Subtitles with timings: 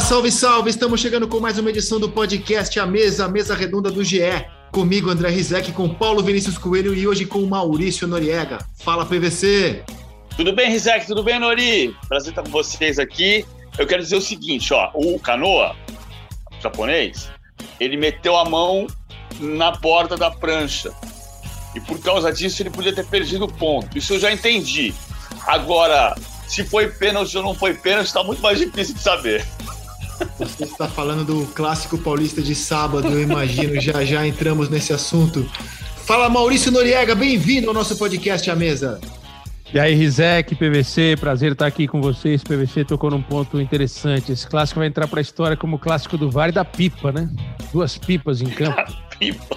[0.00, 0.70] Salve, salve!
[0.70, 4.20] Estamos chegando com mais uma edição do podcast A Mesa, a mesa redonda do GE.
[4.70, 8.58] Comigo, André Rizek, com Paulo Vinícius Coelho e hoje com Maurício Noriega.
[8.78, 9.82] Fala, PVC!
[10.36, 11.06] Tudo bem, Rizek?
[11.06, 11.96] Tudo bem, Nori?
[12.08, 13.44] Prazer estar com vocês aqui.
[13.78, 15.74] Eu quero dizer o seguinte, ó, o Canoa,
[16.52, 17.28] o japonês,
[17.80, 18.86] ele meteu a mão
[19.40, 20.92] na porta da prancha.
[21.74, 23.96] E por causa disso ele podia ter perdido o ponto.
[23.96, 24.94] Isso eu já entendi.
[25.46, 26.14] Agora,
[26.46, 29.44] se foi pênalti ou não foi pênalti, está muito mais difícil de saber.
[30.38, 33.80] Você está falando do clássico paulista de sábado, eu imagino.
[33.80, 35.48] Já já entramos nesse assunto.
[36.04, 39.00] Fala Maurício Noriega, bem-vindo ao nosso podcast à mesa.
[39.74, 42.42] E aí, Rizek, PVC, prazer estar aqui com vocês.
[42.42, 44.32] PVC tocou num ponto interessante.
[44.32, 47.10] Esse clássico vai entrar para a história como o clássico do VAR e da pipa,
[47.10, 47.28] né?
[47.72, 48.80] Duas pipas em campo.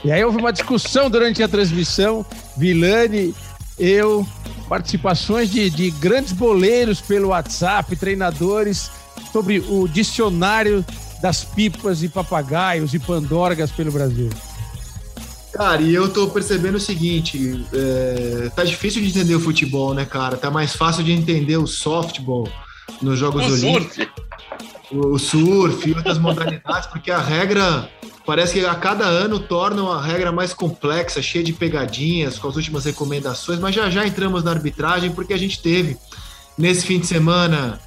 [0.06, 2.26] E aí houve uma discussão durante a transmissão.
[2.56, 3.36] Vilani,
[3.78, 4.26] eu,
[4.70, 8.90] participações de, de grandes boleiros pelo WhatsApp, treinadores,
[9.32, 10.86] sobre o dicionário
[11.22, 14.30] das pipas e papagaios e pandorgas pelo Brasil.
[15.54, 20.06] Cara, e eu tô percebendo o seguinte: é, tá difícil de entender o futebol, né,
[20.06, 20.38] cara?
[20.38, 22.48] Tá mais fácil de entender o softball
[23.02, 23.96] nos Jogos o Olímpicos.
[23.96, 24.12] Surf.
[24.92, 27.90] O, o surf e outras modalidades, porque a regra
[28.26, 32.56] parece que a cada ano torna a regra mais complexa, cheia de pegadinhas, com as
[32.56, 35.98] últimas recomendações, mas já já entramos na arbitragem, porque a gente teve
[36.58, 37.80] nesse fim de semana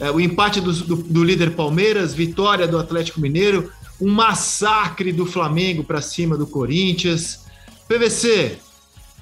[0.00, 5.24] é, o empate do, do, do líder Palmeiras, vitória do Atlético Mineiro, um massacre do
[5.24, 7.44] Flamengo para cima do Corinthians.
[7.88, 8.58] PVC,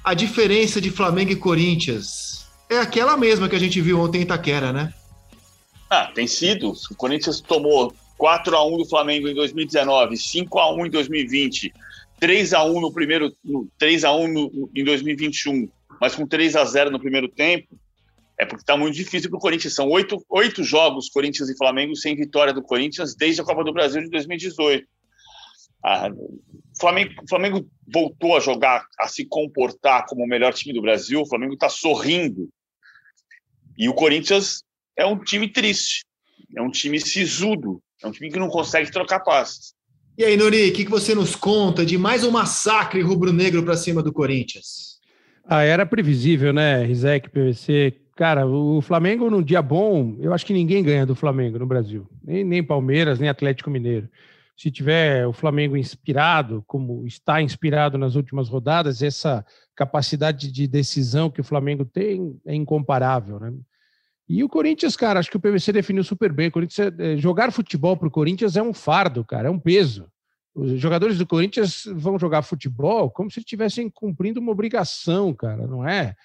[0.03, 4.21] a diferença de Flamengo e Corinthians é aquela mesma que a gente viu ontem em
[4.21, 4.93] Itaquera, né?
[5.89, 6.73] Ah, tem sido.
[6.89, 11.73] O Corinthians tomou 4 a 1 do Flamengo em 2019, 5 a 1 em 2020,
[12.19, 13.35] 3 a 1 no primeiro,
[13.77, 15.69] 3 a 1 no, em 2021,
[16.01, 17.67] mas com 3 a 0 no primeiro tempo.
[18.39, 19.75] É porque está muito difícil para o Corinthians.
[19.75, 23.73] São oito, oito jogos, Corinthians e Flamengo, sem vitória do Corinthians desde a Copa do
[23.73, 24.87] Brasil de 2018.
[25.85, 26.41] Ah, o
[26.79, 31.21] Flamengo, Flamengo voltou a jogar, a se comportar como o melhor time do Brasil.
[31.21, 32.49] O Flamengo está sorrindo.
[33.77, 34.63] E o Corinthians
[34.97, 36.05] é um time triste.
[36.55, 37.81] É um time sisudo.
[38.01, 39.73] É um time que não consegue trocar passes.
[40.17, 43.75] E aí, Nori, o que, que você nos conta de mais um massacre rubro-negro para
[43.75, 44.99] cima do Corinthians?
[45.43, 48.02] Ah, era previsível, né, Rizek, PVC?
[48.15, 52.07] Cara, o Flamengo num dia bom, eu acho que ninguém ganha do Flamengo no Brasil.
[52.23, 54.07] Nem, nem Palmeiras, nem Atlético Mineiro.
[54.55, 59.43] Se tiver o Flamengo inspirado, como está inspirado nas últimas rodadas, essa
[59.75, 63.51] capacidade de decisão que o Flamengo tem é incomparável, né?
[64.29, 66.47] E o Corinthians, cara, acho que o PVC definiu super bem.
[66.47, 70.07] O Corinthians, é, jogar futebol para o Corinthians é um fardo, cara, é um peso.
[70.55, 75.87] Os jogadores do Corinthians vão jogar futebol como se estivessem cumprindo uma obrigação, cara, não
[75.87, 76.15] é?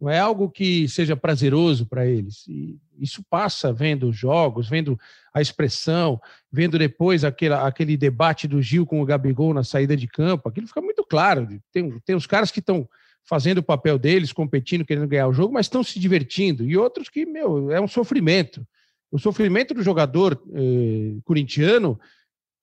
[0.00, 2.46] Não é algo que seja prazeroso para eles.
[2.48, 4.98] E isso passa vendo os jogos, vendo
[5.32, 10.06] a expressão, vendo depois aquele, aquele debate do Gil com o Gabigol na saída de
[10.06, 10.48] campo.
[10.48, 11.48] Aquilo fica muito claro.
[11.72, 12.88] Tem, tem os caras que estão
[13.24, 16.64] fazendo o papel deles, competindo, querendo ganhar o jogo, mas estão se divertindo.
[16.64, 18.66] E outros que, meu, é um sofrimento.
[19.10, 21.98] O sofrimento do jogador eh, corintiano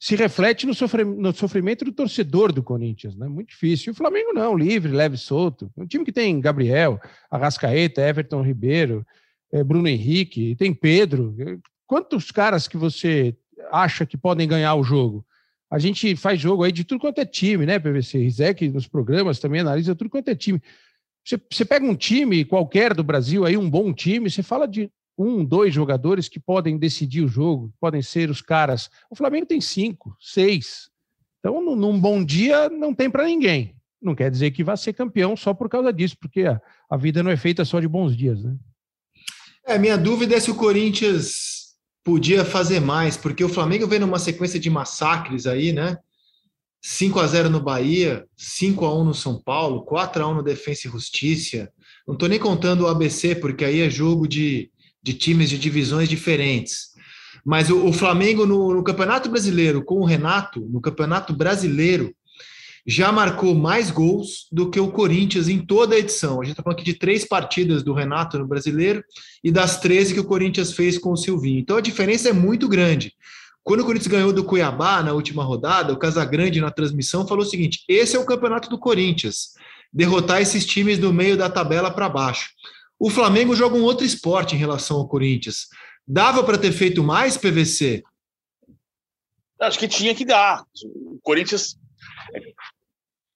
[0.01, 3.27] se reflete no, sofre, no, sofrimento do torcedor do Corinthians, né?
[3.27, 3.91] Muito difícil.
[3.91, 5.71] E o Flamengo não, livre, leve, solto.
[5.77, 9.05] Um time que tem Gabriel, Arrascaeta, Everton Ribeiro,
[9.53, 11.35] é, Bruno Henrique, tem Pedro.
[11.85, 13.37] Quantos caras que você
[13.71, 15.23] acha que podem ganhar o jogo?
[15.69, 18.17] A gente faz jogo aí de tudo quanto é time, né, PVC?
[18.17, 20.59] Rizek nos programas também analisa tudo quanto é time.
[21.23, 24.89] Você, você pega um time qualquer do Brasil aí, um bom time, você fala de
[25.17, 28.89] um, dois jogadores que podem decidir o jogo, podem ser os caras.
[29.09, 30.89] O Flamengo tem cinco, seis.
[31.39, 33.75] Então, num bom dia, não tem para ninguém.
[34.01, 37.21] Não quer dizer que vai ser campeão só por causa disso, porque a, a vida
[37.21, 38.55] não é feita só de bons dias, né?
[39.65, 44.17] É, minha dúvida é se o Corinthians podia fazer mais, porque o Flamengo vem numa
[44.17, 45.97] sequência de massacres aí, né?
[46.81, 50.43] 5 a 0 no Bahia, 5 a 1 no São Paulo, 4 a 1 no
[50.43, 51.71] Defensa e Justiça.
[52.07, 54.70] Não estou nem contando o ABC, porque aí é jogo de
[55.01, 56.91] de times de divisões diferentes.
[57.45, 62.13] Mas o, o Flamengo no, no, Campeonato Brasileiro, com o Renato, no Campeonato Brasileiro,
[62.85, 66.41] já marcou mais gols do que o Corinthians em toda a edição.
[66.41, 69.03] A gente está falando aqui de três partidas do Renato no Brasileiro
[69.43, 71.59] e das 13 que o Corinthians fez com o Silvinho.
[71.59, 73.13] Então a diferença é muito grande.
[73.63, 77.47] Quando o Corinthians ganhou do Cuiabá na última rodada, o Casagrande na transmissão falou o
[77.47, 79.49] seguinte: esse é o campeonato do Corinthians,
[79.93, 82.49] derrotar esses times do meio da tabela para baixo.
[83.01, 85.69] O Flamengo joga um outro esporte em relação ao Corinthians.
[86.07, 88.03] Dava para ter feito mais PVC?
[89.59, 90.63] Acho que tinha que dar.
[90.85, 91.79] O Corinthians.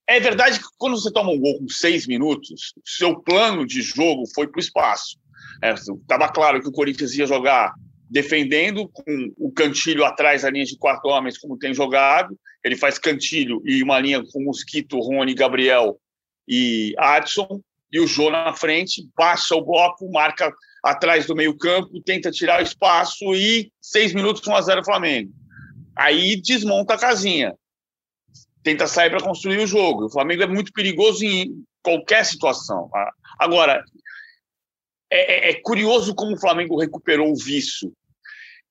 [0.06, 4.26] É verdade que quando você toma um gol com seis minutos, seu plano de jogo
[4.36, 5.18] foi para o espaço.
[5.64, 7.74] Estava é, claro que o Corinthians ia jogar
[8.08, 12.38] defendendo com o Cantilho atrás da linha de quatro homens, como tem jogado.
[12.64, 16.00] Ele faz Cantilho e uma linha com Mosquito, Rony, Gabriel
[16.48, 17.64] e Adson.
[17.96, 20.54] E o Jô na frente, baixa o bloco, marca
[20.84, 25.32] atrás do meio-campo, tenta tirar o espaço e seis minutos 1 a 0 Flamengo.
[25.96, 27.56] Aí desmonta a casinha.
[28.62, 30.08] Tenta sair para construir o jogo.
[30.08, 32.90] O Flamengo é muito perigoso em qualquer situação.
[33.40, 33.82] Agora,
[35.10, 37.94] é, é, é, curioso como o Flamengo recuperou o vício.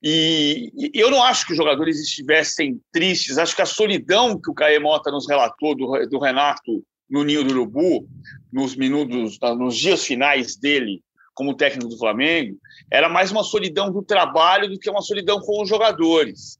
[0.03, 3.38] E, eu não acho que os jogadores estivessem tristes.
[3.38, 7.44] Acho que a solidão que o Caê Mota nos relatou do, do Renato no Ninho
[7.44, 8.09] do Urubu,
[8.55, 11.03] nos minutos, nos dias finais dele
[11.35, 12.56] como técnico do Flamengo,
[12.89, 16.56] era mais uma solidão do trabalho do que uma solidão com os jogadores.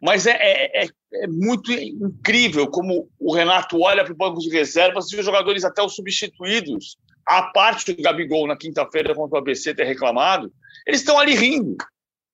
[0.00, 4.48] Mas é, é, é, é muito incrível como o Renato olha para o banco de
[4.50, 6.96] reservas e os jogadores, até os substituídos,
[7.26, 10.52] a parte do Gabigol na quinta-feira contra o ABC ter reclamado,
[10.86, 11.76] eles estão ali rindo.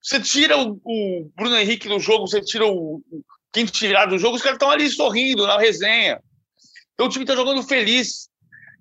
[0.02, 4.18] Você tira o, o, Bruno Henrique do jogo, você tira o, o quem tirar do
[4.18, 6.20] jogo, os caras estão ali sorrindo na resenha.
[6.92, 8.28] Então o time está jogando feliz.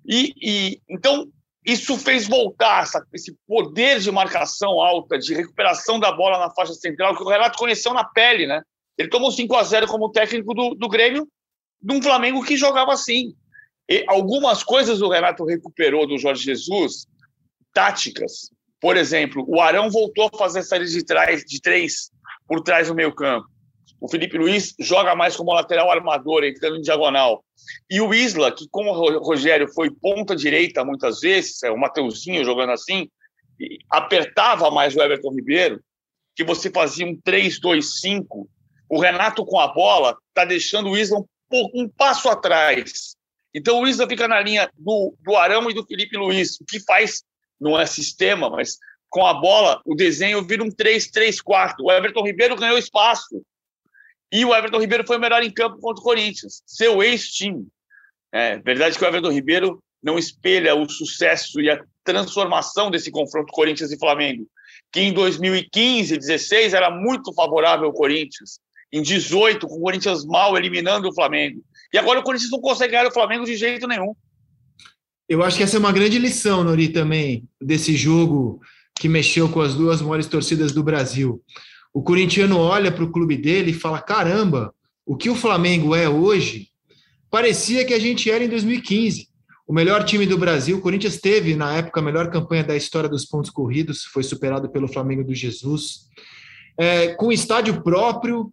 [0.06, 1.28] E, e, então
[1.64, 6.74] isso fez voltar essa, esse poder de marcação alta, de recuperação da bola na faixa
[6.74, 8.62] central, que o Renato conheceu na pele, né?
[8.98, 11.28] Ele tomou 5 a 0 como técnico do, do Grêmio,
[11.80, 13.34] de um Flamengo que jogava assim.
[13.88, 17.06] E algumas coisas o Renato recuperou do Jorge Jesus,
[17.72, 18.50] táticas.
[18.80, 22.10] Por exemplo, o Arão voltou a fazer séries de, trás, de três
[22.46, 23.46] por trás do meio campo.
[24.02, 27.44] O Felipe Luiz joga mais como lateral armador, entrando em diagonal.
[27.88, 32.44] E o Isla, que como o Rogério foi ponta direita muitas vezes, é o Mateuzinho
[32.44, 33.08] jogando assim,
[33.88, 35.80] apertava mais o Everton Ribeiro,
[36.34, 38.26] que você fazia um 3-2-5.
[38.88, 43.14] O Renato com a bola está deixando o Isla um, um, passo atrás.
[43.54, 46.80] Então o Isla fica na linha do, do Arão e do Felipe Luiz, o que
[46.80, 47.22] faz,
[47.60, 48.78] não é sistema, mas
[49.08, 51.74] com a bola, o desenho vira um 3-3-4.
[51.82, 53.44] O Everton Ribeiro ganhou espaço.
[54.32, 57.68] E o Everton Ribeiro foi o melhor em campo contra o Corinthians, seu ex-time.
[58.32, 63.52] É verdade que o Everton Ribeiro não espelha o sucesso e a transformação desse confronto
[63.52, 64.46] Corinthians e Flamengo,
[64.90, 68.58] que em 2015 e 16 era muito favorável ao Corinthians,
[68.90, 71.62] em 18 com o Corinthians mal eliminando o Flamengo.
[71.92, 74.14] E agora o Corinthians não consegue ganhar o Flamengo de jeito nenhum.
[75.28, 78.60] Eu acho que essa é uma grande lição, Nori, também, desse jogo
[78.98, 81.42] que mexeu com as duas maiores torcidas do Brasil
[81.92, 84.74] o corintiano olha para o clube dele e fala: caramba,
[85.04, 86.68] o que o Flamengo é hoje
[87.30, 89.28] parecia que a gente era em 2015.
[89.66, 93.08] O melhor time do Brasil, o Corinthians teve, na época, a melhor campanha da história
[93.08, 96.08] dos pontos corridos, foi superado pelo Flamengo do Jesus.
[96.78, 98.52] É, com estádio próprio,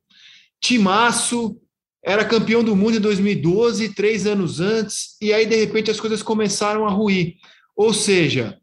[0.62, 1.58] timaço,
[2.04, 6.24] era campeão do mundo em 2012, três anos antes, e aí, de repente, as coisas
[6.24, 7.36] começaram a ruir.
[7.76, 8.58] Ou seja,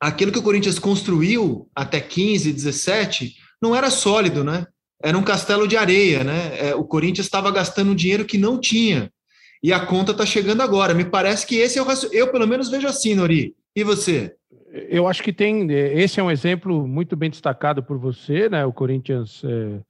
[0.00, 4.66] aquilo que o Corinthians construiu até 15, 17, não era sólido, né?
[5.02, 6.68] Era um castelo de areia, né?
[6.68, 9.10] É, o Corinthians estava gastando dinheiro que não tinha.
[9.62, 10.94] E a conta está chegando agora.
[10.94, 13.54] Me parece que esse é o Eu, pelo menos, vejo assim, Nori.
[13.74, 14.34] E você?
[14.72, 15.70] Eu acho que tem.
[15.70, 18.64] Esse é um exemplo muito bem destacado por você, né?
[18.64, 19.80] O Corinthians é,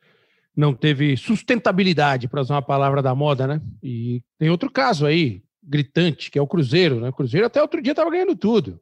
[0.57, 3.61] não teve sustentabilidade, para usar uma palavra da moda, né?
[3.83, 7.09] E tem outro caso aí, gritante, que é o Cruzeiro, né?
[7.09, 8.81] O Cruzeiro até outro dia estava ganhando tudo.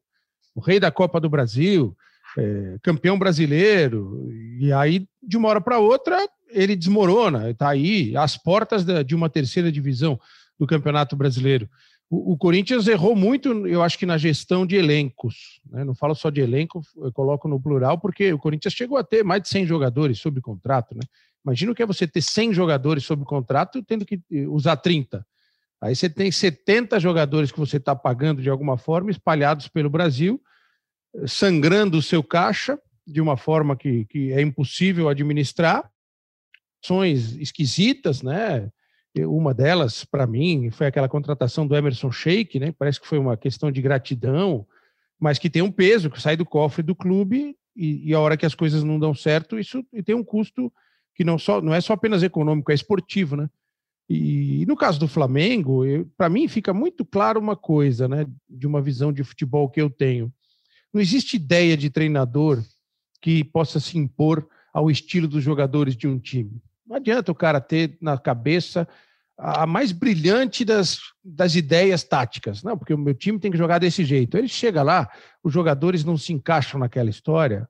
[0.54, 1.96] O rei da Copa do Brasil,
[2.36, 6.16] é, campeão brasileiro, e aí, de uma hora para outra,
[6.50, 10.18] ele desmorona, está aí, às portas de uma terceira divisão
[10.58, 11.68] do Campeonato Brasileiro.
[12.10, 15.60] O, o, Corinthians errou muito, eu acho que na gestão de elencos.
[15.70, 15.84] Né?
[15.84, 19.22] Não falo só de elenco, eu coloco no plural, porque o Corinthians chegou a ter
[19.22, 20.94] mais de 100 jogadores sob contrato.
[20.94, 21.02] Né?
[21.44, 25.24] Imagina o que é você ter 100 jogadores sob contrato, tendo que usar 30.
[25.80, 30.40] Aí você tem 70 jogadores que você está pagando de alguma forma, espalhados pelo Brasil,
[31.26, 35.90] sangrando o seu caixa de uma forma que, que é impossível administrar,
[36.82, 38.70] ações esquisitas, né?
[39.16, 42.72] Uma delas, para mim, foi aquela contratação do Emerson Sheik, né?
[42.78, 44.66] Parece que foi uma questão de gratidão,
[45.18, 48.36] mas que tem um peso, que sai do cofre do clube e, e a hora
[48.36, 50.72] que as coisas não dão certo, isso tem um custo
[51.14, 53.50] que não, só, não é só apenas econômico, é esportivo, né?
[54.08, 55.82] E, e no caso do Flamengo,
[56.16, 58.26] para mim fica muito claro uma coisa, né?
[58.48, 60.32] De uma visão de futebol que eu tenho.
[60.92, 62.62] Não existe ideia de treinador
[63.20, 66.62] que possa se impor ao estilo dos jogadores de um time.
[66.86, 68.88] Não adianta o cara ter na cabeça
[69.36, 72.62] a mais brilhante das, das ideias táticas.
[72.62, 74.36] Não, porque o meu time tem que jogar desse jeito.
[74.36, 75.08] Ele chega lá,
[75.44, 77.68] os jogadores não se encaixam naquela história.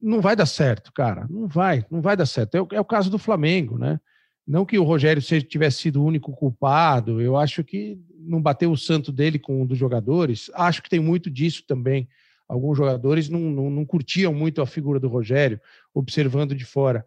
[0.00, 1.26] Não vai dar certo, cara.
[1.30, 2.56] Não vai, não vai dar certo.
[2.56, 4.00] É o, é o caso do Flamengo, né?
[4.46, 8.72] Não que o Rogério seja, tivesse sido o único culpado, eu acho que não bateu
[8.72, 10.50] o santo dele com um dos jogadores.
[10.54, 12.08] Acho que tem muito disso também
[12.48, 15.60] alguns jogadores não, não, não curtiam muito a figura do Rogério,
[15.92, 17.04] observando de fora.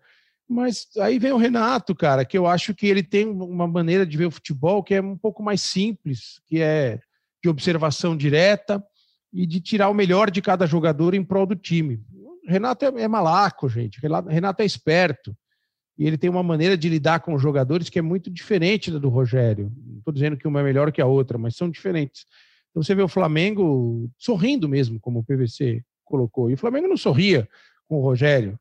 [0.47, 4.17] Mas aí vem o Renato, cara, que eu acho que ele tem uma maneira de
[4.17, 6.99] ver o futebol que é um pouco mais simples, que é
[7.41, 8.83] de observação direta
[9.33, 12.03] e de tirar o melhor de cada jogador em prol do time.
[12.45, 13.99] Renato é, é malaco, gente.
[14.27, 15.35] Renato é esperto.
[15.97, 18.99] E ele tem uma maneira de lidar com os jogadores que é muito diferente da
[18.99, 19.71] do Rogério.
[19.85, 22.25] Não estou dizendo que uma é melhor que a outra, mas são diferentes.
[22.71, 26.49] Então você vê o Flamengo sorrindo mesmo, como o PVC colocou.
[26.49, 27.47] E o Flamengo não sorria
[27.87, 28.59] com o Rogério.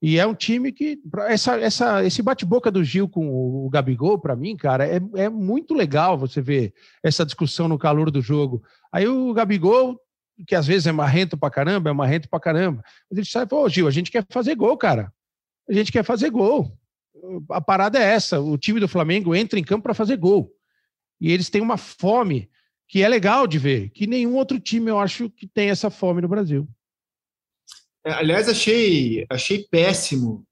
[0.00, 1.00] E é um time que.
[1.26, 5.74] Essa, essa, esse bate-boca do Gil com o Gabigol, para mim, cara, é, é muito
[5.74, 6.72] legal você ver
[7.02, 8.62] essa discussão no calor do jogo.
[8.92, 10.00] Aí o Gabigol
[10.46, 12.82] que às vezes é marrento pra caramba, é marrento pra caramba.
[13.10, 15.12] Mas ele sai, pô, Gil, a gente quer fazer gol, cara.
[15.68, 16.72] A gente quer fazer gol.
[17.50, 20.50] A parada é essa: o time do Flamengo entra em campo para fazer gol.
[21.20, 22.48] E eles têm uma fome
[22.88, 26.22] que é legal de ver, que nenhum outro time eu acho que tem essa fome
[26.22, 26.66] no Brasil.
[28.04, 30.44] É, aliás, achei, achei péssimo,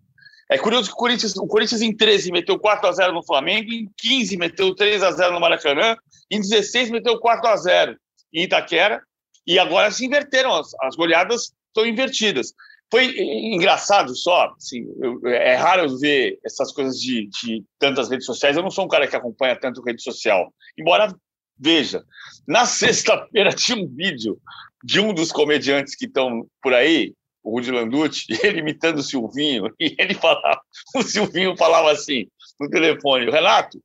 [0.50, 3.71] É curioso que o Corinthians, o Corinthians em 13 meteu 4 a 0 no Flamengo,
[3.71, 5.97] em 15 meteu 3 a 0 no Maracanã,
[6.31, 7.97] em 16 meteu 4 a 0
[8.33, 9.02] em Itaquera,
[9.47, 12.52] e agora se inverteram, as, as goleadas estão invertidas.
[12.90, 18.57] Foi engraçado só, assim, eu, é raro ver essas coisas de, de tantas redes sociais.
[18.57, 21.14] Eu não sou um cara que acompanha tanto rede social, embora
[21.59, 22.02] veja.
[22.47, 24.38] Na sexta-feira tinha um vídeo
[24.83, 27.12] de um dos comediantes que estão por aí,
[27.49, 30.61] o Rudy Landucci, ele imitando o Silvinho, e ele falava,
[30.95, 32.26] o Silvinho falava assim
[32.61, 33.83] no telefone, Renato,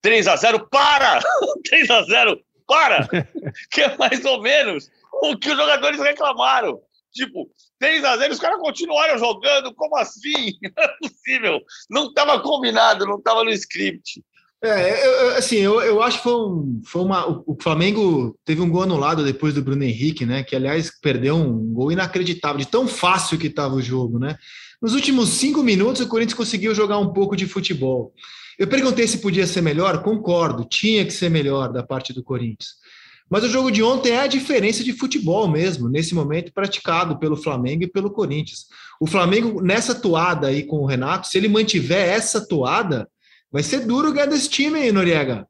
[0.00, 1.20] 3 a 0 para!
[1.68, 3.08] 3 a 0 para!
[3.70, 4.88] que é mais ou menos
[5.22, 6.80] o que os jogadores reclamaram.
[7.12, 10.52] Tipo, 3 a 0 os caras continuaram jogando, como assim?
[10.62, 11.60] Não é possível.
[11.90, 14.24] Não estava combinado, não estava no script.
[14.64, 17.26] É, eu, assim, eu, eu acho que foi, um, foi uma.
[17.26, 20.44] O Flamengo teve um gol anulado depois do Bruno Henrique, né?
[20.44, 24.36] Que, aliás, perdeu um gol inacreditável, de tão fácil que estava o jogo, né?
[24.80, 28.12] Nos últimos cinco minutos, o Corinthians conseguiu jogar um pouco de futebol.
[28.56, 32.82] Eu perguntei se podia ser melhor, concordo, tinha que ser melhor da parte do Corinthians.
[33.28, 37.36] Mas o jogo de ontem é a diferença de futebol mesmo, nesse momento praticado pelo
[37.36, 38.66] Flamengo e pelo Corinthians.
[39.00, 43.08] O Flamengo, nessa toada aí com o Renato, se ele mantiver essa toada,
[43.52, 45.46] vai ser duro ganhar desse time aí, Noriega.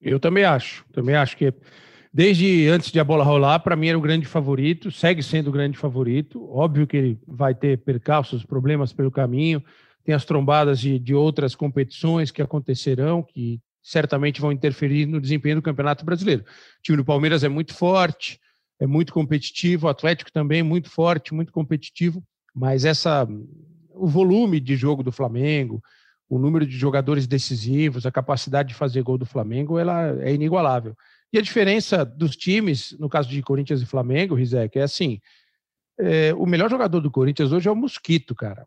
[0.00, 0.84] Eu também acho.
[0.92, 1.52] Também acho que
[2.12, 5.52] desde antes de a bola rolar, para mim era o grande favorito, segue sendo o
[5.52, 6.48] grande favorito.
[6.50, 9.62] Óbvio que ele vai ter percalços, problemas pelo caminho,
[10.04, 15.56] tem as trombadas de, de outras competições que acontecerão, que certamente vão interferir no desempenho
[15.56, 16.42] do Campeonato Brasileiro.
[16.42, 18.38] O time do Palmeiras é muito forte,
[18.78, 22.22] é muito competitivo, o Atlético também é muito forte, muito competitivo,
[22.54, 23.28] mas essa
[23.92, 25.82] o volume de jogo do Flamengo,
[26.30, 30.96] o número de jogadores decisivos, a capacidade de fazer gol do Flamengo, ela é inigualável.
[31.30, 35.20] E a diferença dos times, no caso de Corinthians e Flamengo, Rizek, é assim:
[35.98, 38.66] é, o melhor jogador do Corinthians hoje é o Mosquito, cara.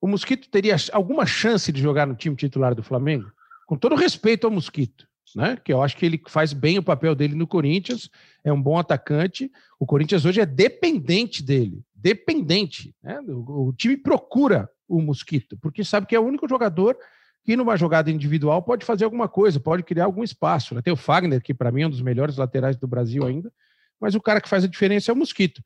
[0.00, 3.32] O Mosquito teria alguma chance de jogar no time titular do Flamengo?
[3.68, 5.58] com todo respeito ao Mosquito, né?
[5.62, 8.08] Que eu acho que ele faz bem o papel dele no Corinthians,
[8.42, 9.52] é um bom atacante.
[9.78, 12.94] O Corinthians hoje é dependente dele, dependente.
[13.02, 13.20] Né?
[13.28, 16.96] O, o time procura o Mosquito, porque sabe que é o único jogador
[17.44, 20.74] que numa jogada individual pode fazer alguma coisa, pode criar algum espaço.
[20.74, 20.82] Né?
[20.82, 23.52] Tem o Fagner, que para mim é um dos melhores laterais do Brasil ainda,
[24.00, 25.62] mas o cara que faz a diferença é o Mosquito.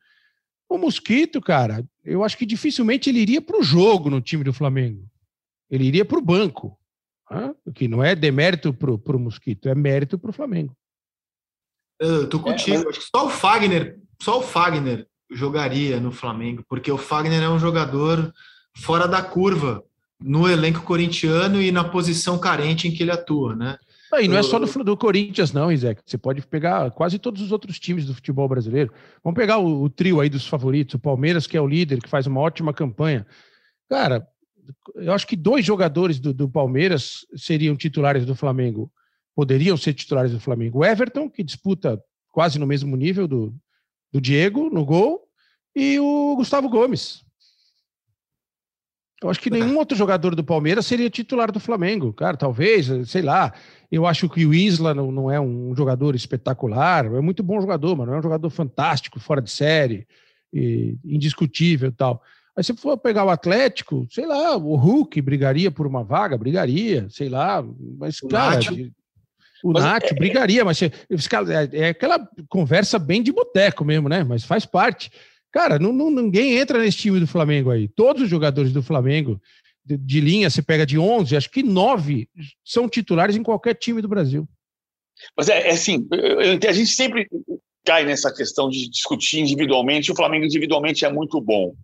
[0.69, 4.53] O Mosquito, cara, eu acho que dificilmente ele iria para o jogo no time do
[4.53, 5.05] Flamengo.
[5.69, 6.77] Ele iria para o banco.
[7.65, 10.75] O que não é demérito para o Mosquito, é mérito para o Flamengo.
[11.99, 12.77] Eu tô contigo.
[12.77, 13.09] É, mas...
[13.13, 18.31] Só o Fagner, só o Fagner jogaria no Flamengo, porque o Fagner é um jogador
[18.75, 19.83] fora da curva
[20.21, 23.77] no elenco corintiano e na posição carente em que ele atua, né?
[24.11, 26.01] Não, e não é só do, do Corinthians, não, Isaac.
[26.05, 28.93] Você pode pegar quase todos os outros times do futebol brasileiro.
[29.23, 32.09] Vamos pegar o, o, trio aí dos favoritos, o Palmeiras, que é o líder, que
[32.09, 33.25] faz uma ótima campanha.
[33.89, 34.25] Cara,
[34.95, 38.91] eu acho que dois jogadores do, do Palmeiras seriam titulares do Flamengo,
[39.35, 40.79] poderiam ser titulares do Flamengo.
[40.79, 41.99] O Everton, que disputa
[42.31, 43.53] quase no mesmo nível do,
[44.11, 45.27] do Diego no gol,
[45.75, 47.23] e o Gustavo Gomes.
[49.23, 52.11] Eu acho que nenhum outro jogador do Palmeiras seria titular do Flamengo.
[52.11, 53.53] Cara, talvez, sei lá.
[53.91, 57.95] Eu acho que o Isla não, não é um jogador espetacular, é muito bom jogador,
[57.95, 60.07] mas não é um jogador fantástico, fora de série,
[60.51, 62.21] e, indiscutível e tal.
[62.55, 67.07] Aí se for pegar o Atlético, sei lá, o Hulk brigaria por uma vaga, brigaria,
[67.09, 67.63] sei lá,
[67.97, 68.59] mas, o cara.
[69.63, 70.91] O mas Nath é, brigaria, mas é,
[71.71, 74.23] é aquela conversa bem de boteco mesmo, né?
[74.23, 75.09] Mas faz parte.
[75.53, 77.87] Cara, não, não, ninguém entra nesse time do Flamengo aí.
[77.87, 79.39] Todos os jogadores do Flamengo,
[79.85, 82.27] de, de linha, você pega de 11, acho que 9
[82.65, 84.49] são titulares em qualquer time do Brasil.
[85.37, 87.27] Mas é, é assim, eu, a gente sempre
[87.85, 90.11] cai nessa questão de discutir individualmente.
[90.11, 91.75] O Flamengo individualmente é muito bom.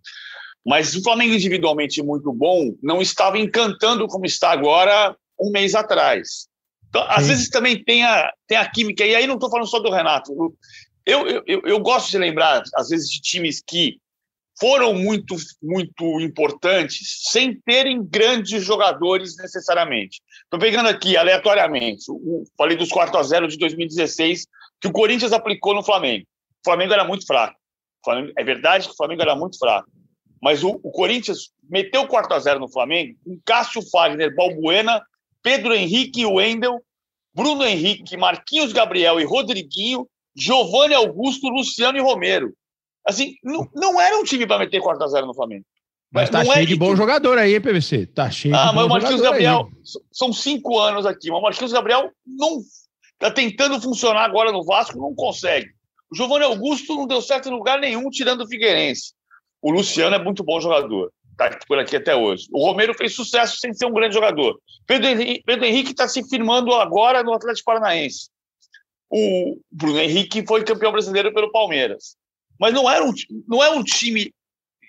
[0.66, 6.48] Mas o Flamengo individualmente muito bom não estava encantando como está agora um mês atrás.
[6.88, 9.78] Então, às vezes também tem a, tem a química, e aí não estou falando só
[9.78, 10.32] do Renato.
[11.10, 13.98] Eu, eu, eu gosto de lembrar, às vezes, de times que
[14.60, 20.20] foram muito, muito importantes sem terem grandes jogadores necessariamente.
[20.44, 24.46] Estou pegando aqui aleatoriamente, o, falei dos 4 a 0 de 2016
[24.80, 26.26] que o Corinthians aplicou no Flamengo.
[26.60, 27.58] O Flamengo era muito fraco.
[28.04, 29.88] Flamengo, é verdade que o Flamengo era muito fraco.
[30.42, 35.02] Mas o, o Corinthians meteu 4 a 0 no Flamengo com Cássio Fagner, Balbuena,
[35.42, 36.82] Pedro Henrique e Wendel,
[37.34, 40.06] Bruno Henrique, Marquinhos Gabriel e Rodriguinho,
[40.36, 42.52] Giovanni Augusto, Luciano e Romero.
[43.06, 45.64] Assim, não, não era um time para meter 4 a 0 no Flamengo.
[46.12, 48.06] Mas tá não cheio é de bom jogador aí, PVC?
[48.06, 50.02] Tá cheio ah, de mas o Marquinhos Gabriel, aí.
[50.12, 52.60] são cinco anos aqui, mas o Marquinhos Gabriel não
[53.18, 55.68] tá tentando funcionar agora no Vasco, não consegue.
[56.10, 59.12] O Giovanni Augusto não deu certo em lugar nenhum, tirando o Figueirense.
[59.62, 62.46] O Luciano é muito bom jogador, tá por aqui até hoje.
[62.52, 64.58] O Romero fez sucesso sem ser um grande jogador.
[64.86, 68.30] Pedro Henrique está se firmando agora no Atlético Paranaense
[69.10, 72.16] o Bruno Henrique foi campeão brasileiro pelo Palmeiras.
[72.58, 73.12] Mas não, era um,
[73.48, 74.32] não é um time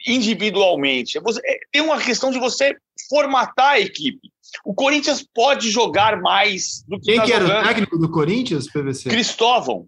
[0.07, 1.17] individualmente.
[1.17, 2.75] É você, é, tem uma questão de você
[3.09, 4.29] formatar a equipe.
[4.65, 7.63] O Corinthians pode jogar mais do que Quem tá que era jogando.
[7.63, 9.09] o técnico do Corinthians, PVC?
[9.09, 9.87] Cristóvão.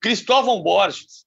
[0.00, 1.24] Cristóvão Borges.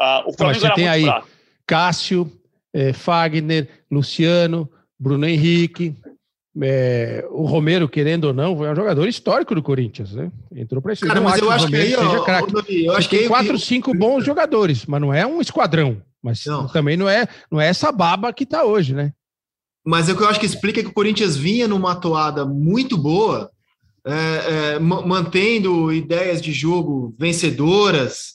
[0.00, 1.28] Ah, o Flamengo você tem aí fraco.
[1.66, 2.32] Cássio,
[2.72, 5.94] eh, Fagner, Luciano, Bruno Henrique,
[6.60, 10.30] é, o Romero, querendo ou não, foi um jogador histórico do Corinthians, né?
[10.54, 12.02] Entrou para esse Cara, mas eu acho que aí, ó,
[12.68, 16.02] eu acho que tem quatro, cinco bons jogadores, mas não é um esquadrão.
[16.22, 16.68] Mas não.
[16.68, 19.12] também não é, não é essa baba que está hoje, né?
[19.84, 22.96] Mas o que eu acho que explica é que o Corinthians vinha numa toada muito
[22.96, 23.50] boa,
[24.06, 28.34] é, é, mantendo ideias de jogo vencedoras,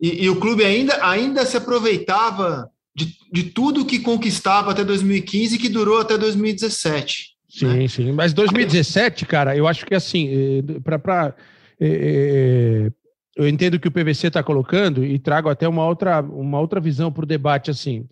[0.00, 5.58] e, e, o clube ainda, ainda se aproveitava de, de tudo que conquistava até 2015
[5.58, 7.37] que durou até 2017.
[7.58, 7.88] Sim, né?
[7.88, 8.12] sim.
[8.12, 11.34] Mas 2017, cara, eu acho que assim, eh, para.
[11.80, 12.92] É, é,
[13.36, 17.12] eu entendo que o PVC está colocando e trago até uma outra, uma outra visão
[17.12, 18.08] para o debate assim.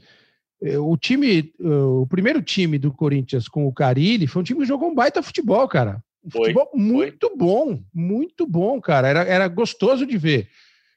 [0.78, 4.88] O time, o primeiro time do Corinthians com o Carilli foi um time que jogou
[4.88, 6.00] um baita futebol, cara.
[6.24, 7.36] Um foi, futebol muito foi.
[7.36, 9.08] bom, muito bom, cara.
[9.08, 10.48] Era, era gostoso de ver.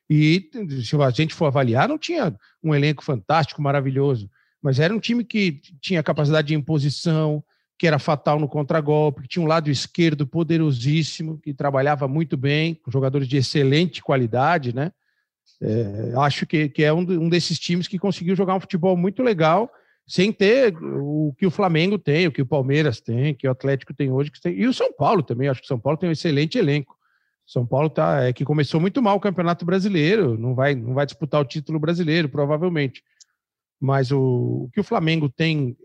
[0.10, 0.50] E
[0.84, 4.30] se a gente for avaliar, não tinha um elenco fantástico, maravilhoso,
[4.62, 7.44] mas era um time que tinha capacidade de imposição,
[7.80, 12.76] que era fatal no contragolpe, que tinha um lado esquerdo poderosíssimo, que trabalhava muito bem,
[12.76, 14.92] com jogadores de excelente qualidade, né?
[15.62, 19.24] É, acho que, que é um, um desses times que conseguiu jogar um futebol muito
[19.24, 19.72] legal,
[20.06, 23.52] sem ter o que o Flamengo tem, o que o Palmeiras tem, o que o
[23.52, 25.48] Atlético tem hoje, que tem, e o São Paulo também.
[25.48, 26.98] Acho que o São Paulo tem um excelente elenco.
[27.48, 31.06] São Paulo tá, é que começou muito mal o Campeonato Brasileiro, não vai, não vai
[31.06, 33.02] disputar o título brasileiro, provavelmente.
[33.80, 35.78] Mas o, o que o Flamengo tem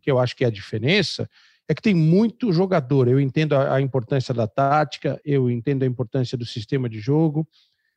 [0.00, 1.28] que eu acho que é a diferença,
[1.68, 3.08] é que tem muito jogador.
[3.08, 7.46] Eu entendo a, a, importância da tática, eu entendo a importância do sistema de jogo,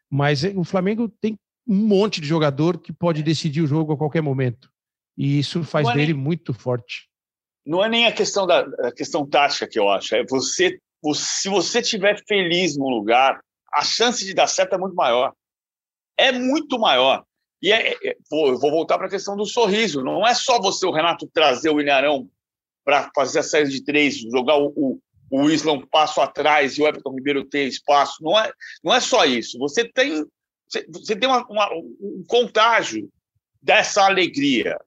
[0.09, 4.21] mas o Flamengo tem um monte de jogador que pode decidir o jogo a qualquer
[4.21, 4.71] momento.
[5.15, 7.07] E isso faz é dele nem, muito forte.
[7.65, 11.21] Não é nem a questão da a questão tática que eu acho, é você, você
[11.23, 13.39] se você estiver feliz no lugar,
[13.73, 15.33] a chance de dar certo é muito maior.
[16.17, 17.23] É muito maior.
[17.61, 20.03] E é, é, vou, vou voltar para a questão do sorriso.
[20.03, 22.29] Não é só você, o Renato, trazer o Ilharão
[22.85, 26.81] para fazer a série de três, jogar o, o, o Isla um passo atrás e
[26.81, 28.23] o Everton Ribeiro ter espaço.
[28.23, 28.51] Não é,
[28.83, 29.57] não é só isso.
[29.59, 30.25] Você tem,
[30.91, 33.09] você tem uma, uma, um contágio
[33.61, 34.77] dessa alegria.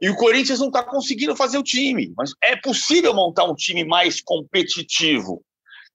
[0.00, 2.12] E o Corinthians não está conseguindo fazer o time.
[2.16, 5.42] Mas é possível montar um time mais competitivo.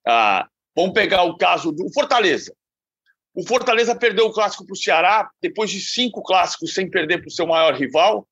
[0.08, 2.54] Ah, vamos pegar o caso do Fortaleza.
[3.36, 7.28] O Fortaleza perdeu o clássico para o Ceará, depois de cinco clássicos sem perder para
[7.28, 8.28] o seu maior rival.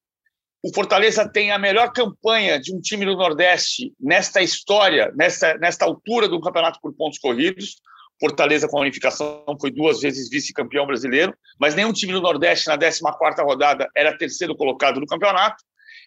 [0.64, 5.86] O Fortaleza tem a melhor campanha de um time do Nordeste nesta história, nesta, nesta
[5.86, 7.78] altura do campeonato por pontos corridos.
[8.20, 12.78] Fortaleza, com a unificação, foi duas vezes vice-campeão brasileiro, mas nenhum time do Nordeste na
[12.78, 15.64] 14 rodada era terceiro colocado no campeonato.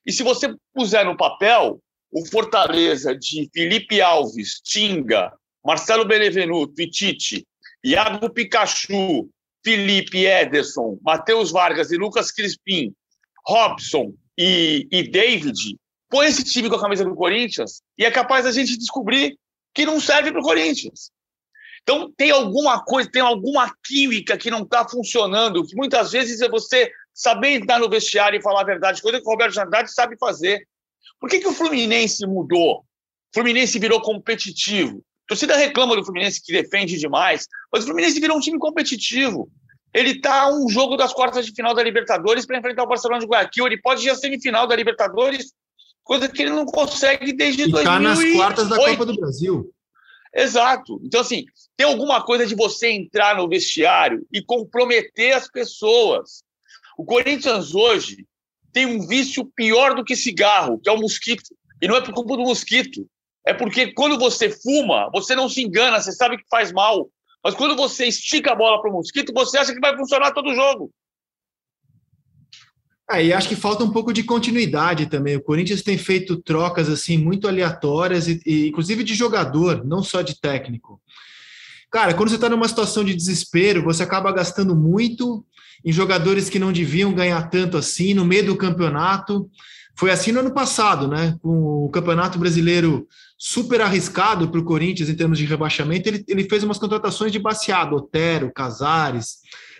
[0.06, 1.80] E se você puser no papel,
[2.12, 5.32] o Fortaleza de Felipe Alves, Tinga,
[5.64, 7.44] Marcelo Benevenuto e Tite,
[7.84, 9.28] Iago Pikachu,
[9.62, 12.94] Felipe Ederson, Matheus Vargas e Lucas Crispim,
[13.46, 15.76] Robson e, e David,
[16.08, 19.38] põe esse time com a camisa do Corinthians e é capaz da gente descobrir
[19.74, 21.10] que não serve para o Corinthians.
[21.82, 26.48] Então, tem alguma coisa, tem alguma química que não está funcionando, que muitas vezes é
[26.48, 30.16] você saber entrar no vestiário e falar a verdade, coisa que o Roberto Andrade sabe
[30.16, 30.66] fazer.
[31.20, 32.78] Por que, que o Fluminense mudou?
[32.78, 32.84] O
[33.34, 35.04] Fluminense virou competitivo.
[35.24, 39.50] A torcida reclama do Fluminense que defende demais, mas o Fluminense virou um time competitivo.
[39.92, 43.20] Ele está a um jogo das quartas de final da Libertadores para enfrentar o Barcelona
[43.20, 43.66] de Guayaquil.
[43.66, 45.52] Ele pode ir à semifinal da Libertadores,
[46.02, 47.78] coisa que ele não consegue desde e 2008.
[47.78, 49.72] Está nas quartas da Copa do Brasil.
[50.34, 51.00] Exato.
[51.04, 51.44] Então, assim,
[51.76, 56.42] tem alguma coisa de você entrar no vestiário e comprometer as pessoas.
[56.98, 58.26] O Corinthians hoje
[58.72, 61.54] tem um vício pior do que cigarro, que é o mosquito.
[61.80, 63.08] E não é por culpa do mosquito.
[63.46, 67.08] É porque quando você fuma, você não se engana, você sabe que faz mal.
[67.42, 70.50] Mas quando você estica a bola para o mosquito, você acha que vai funcionar todo
[70.50, 70.90] o jogo.
[73.10, 75.36] É, e acho que falta um pouco de continuidade também.
[75.36, 80.22] O Corinthians tem feito trocas assim muito aleatórias, e, e inclusive de jogador, não só
[80.22, 80.98] de técnico.
[81.90, 85.44] Cara, quando você está numa situação de desespero, você acaba gastando muito
[85.84, 89.50] em jogadores que não deviam ganhar tanto assim no meio do campeonato.
[89.96, 91.36] Foi assim no ano passado, né?
[91.40, 93.06] Com o Campeonato Brasileiro
[93.38, 97.38] super arriscado para o Corinthians em termos de rebaixamento, ele, ele fez umas contratações de
[97.38, 99.38] baseado, Otero, Casares,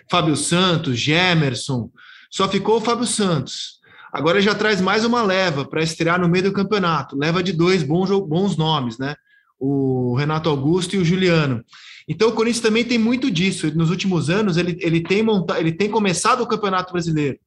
[0.09, 1.89] Fábio Santos, Gemerson,
[2.29, 3.79] só ficou o Fábio Santos.
[4.13, 7.83] Agora já traz mais uma leva para estrear no meio do campeonato, leva de dois
[7.83, 9.15] bons, bons nomes, né?
[9.59, 11.63] O Renato Augusto e o Juliano.
[12.07, 13.75] Então o Corinthians também tem muito disso.
[13.75, 17.37] Nos últimos anos, ele, ele, tem, monta, ele tem começado o Campeonato Brasileiro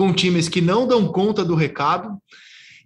[0.00, 2.16] com times que não dão conta do recado,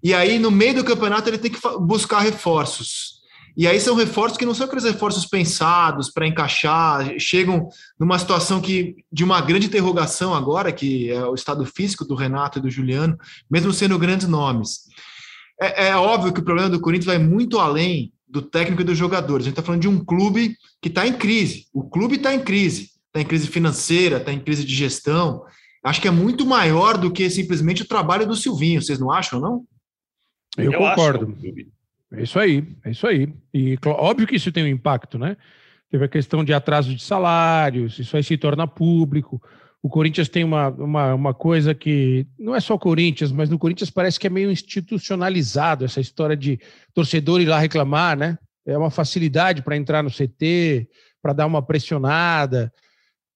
[0.03, 3.21] e aí no meio do campeonato ele tem que buscar reforços.
[3.57, 7.69] E aí são reforços que não são aqueles reforços pensados para encaixar, chegam
[8.01, 12.59] numa situação que de uma grande interrogação agora, que é o estado físico do Renato
[12.59, 13.17] e do Juliano,
[13.49, 14.81] mesmo sendo grandes nomes.
[15.61, 18.99] É, é óbvio que o problema do Corinthians vai muito além do técnico e dos
[18.99, 19.47] jogadores.
[19.47, 21.69] A gente está falando de um clube que está em crise.
[21.73, 25.45] O clube está em crise, está em crise financeira, está em crise de gestão.
[25.85, 28.81] Acho que é muito maior do que simplesmente o trabalho do Silvinho.
[28.81, 29.65] Vocês não acham, não?
[30.57, 31.37] Eu, Eu concordo.
[31.37, 31.75] Acho.
[32.13, 33.29] É isso aí, é isso aí.
[33.53, 35.37] E óbvio que isso tem um impacto, né?
[35.91, 39.43] Teve a questão de atraso de salários, isso aí se torna público.
[39.83, 43.59] O Corinthians tem uma, uma, uma coisa que não é só o Corinthians, mas no
[43.59, 46.59] Corinthians parece que é meio institucionalizado essa história de
[46.95, 48.39] torcedor ir lá reclamar, né?
[48.67, 50.89] É uma facilidade para entrar no CT,
[51.21, 52.73] para dar uma pressionada.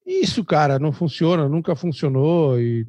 [0.08, 2.58] Isso, cara, não funciona, nunca funcionou.
[2.58, 2.86] E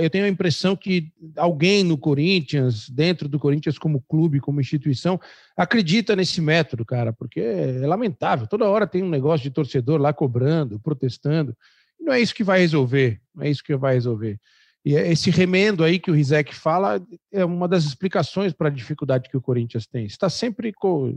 [0.00, 5.20] eu tenho a impressão que alguém no Corinthians, dentro do Corinthians como clube, como instituição,
[5.56, 8.48] acredita nesse método, cara, porque é lamentável.
[8.48, 11.56] Toda hora tem um negócio de torcedor lá cobrando, protestando.
[12.00, 14.40] Não é isso que vai resolver, não é isso que vai resolver.
[14.84, 17.00] E é esse remendo aí que o Rizek fala
[17.30, 20.06] é uma das explicações para a dificuldade que o Corinthians tem.
[20.06, 20.72] Está sempre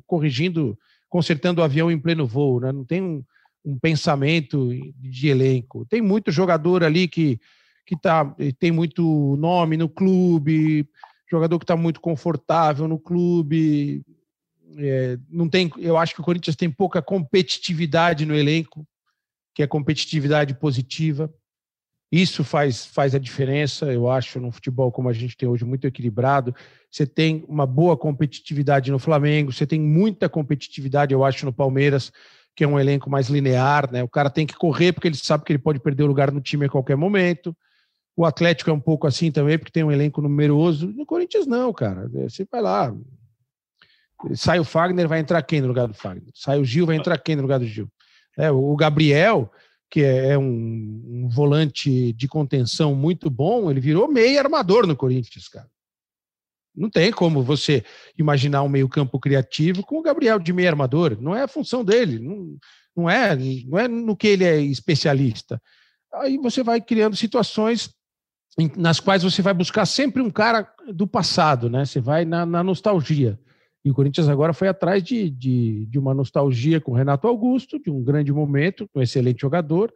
[0.05, 0.77] corrigindo,
[1.09, 2.71] consertando o avião em pleno voo, né?
[2.71, 3.23] não tem um,
[3.65, 5.85] um pensamento de elenco.
[5.85, 7.39] Tem muito jogador ali que
[7.85, 10.89] que tá, tem muito nome no clube,
[11.29, 14.03] jogador que está muito confortável no clube.
[14.77, 18.85] É, não tem, eu acho que o Corinthians tem pouca competitividade no elenco,
[19.53, 21.31] que é competitividade positiva.
[22.11, 25.85] Isso faz, faz a diferença, eu acho, no futebol como a gente tem hoje, muito
[25.85, 26.55] equilibrado.
[26.89, 32.11] Você tem uma boa competitividade no Flamengo, você tem muita competitividade, eu acho, no Palmeiras,
[32.55, 34.01] que é um elenco mais linear, né?
[34.01, 36.39] O cara tem que correr porque ele sabe que ele pode perder o lugar no
[36.39, 37.55] time a qualquer momento.
[38.15, 40.87] O Atlético é um pouco assim também, porque tem um elenco numeroso.
[40.87, 42.07] No Corinthians, não, cara.
[42.07, 42.95] Você vai lá.
[44.33, 46.31] Sai o Fagner, vai entrar quem no lugar do Fagner?
[46.33, 47.89] Sai o Gil, vai entrar quem no lugar do Gil?
[48.37, 49.51] É, o Gabriel,
[49.89, 54.95] que é, é um, um volante de contenção muito bom, ele virou meio armador no
[54.95, 55.67] Corinthians, cara.
[56.75, 57.83] Não tem como você
[58.17, 61.17] imaginar um meio-campo criativo com o Gabriel de meio armador.
[61.19, 62.57] Não é a função dele, não,
[62.95, 63.35] não, é,
[63.65, 65.61] não é no que ele é especialista.
[66.13, 67.93] Aí você vai criando situações
[68.77, 71.83] nas quais você vai buscar sempre um cara do passado, né?
[71.85, 73.37] Você vai na, na nostalgia.
[73.83, 77.77] E o Corinthians agora foi atrás de, de, de, uma nostalgia com o Renato Augusto,
[77.77, 79.93] de um grande momento, um excelente jogador,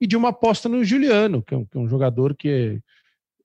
[0.00, 2.80] e de uma aposta no Juliano, que é um, que é um jogador que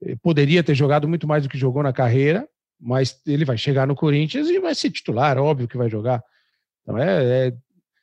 [0.01, 2.47] eh, poderia ter jogado muito mais do que jogou na carreira,
[2.83, 6.21] mas ele vai chegar no Corinthians e vai ser titular, óbvio que vai jogar.
[6.81, 7.53] Então é, é,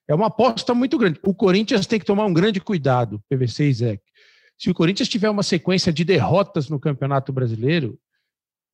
[0.09, 1.21] é uma aposta muito grande.
[1.23, 4.01] O Corinthians tem que tomar um grande cuidado, PVC e Zé,
[4.61, 7.99] se o Corinthians tiver uma sequência de derrotas no Campeonato Brasileiro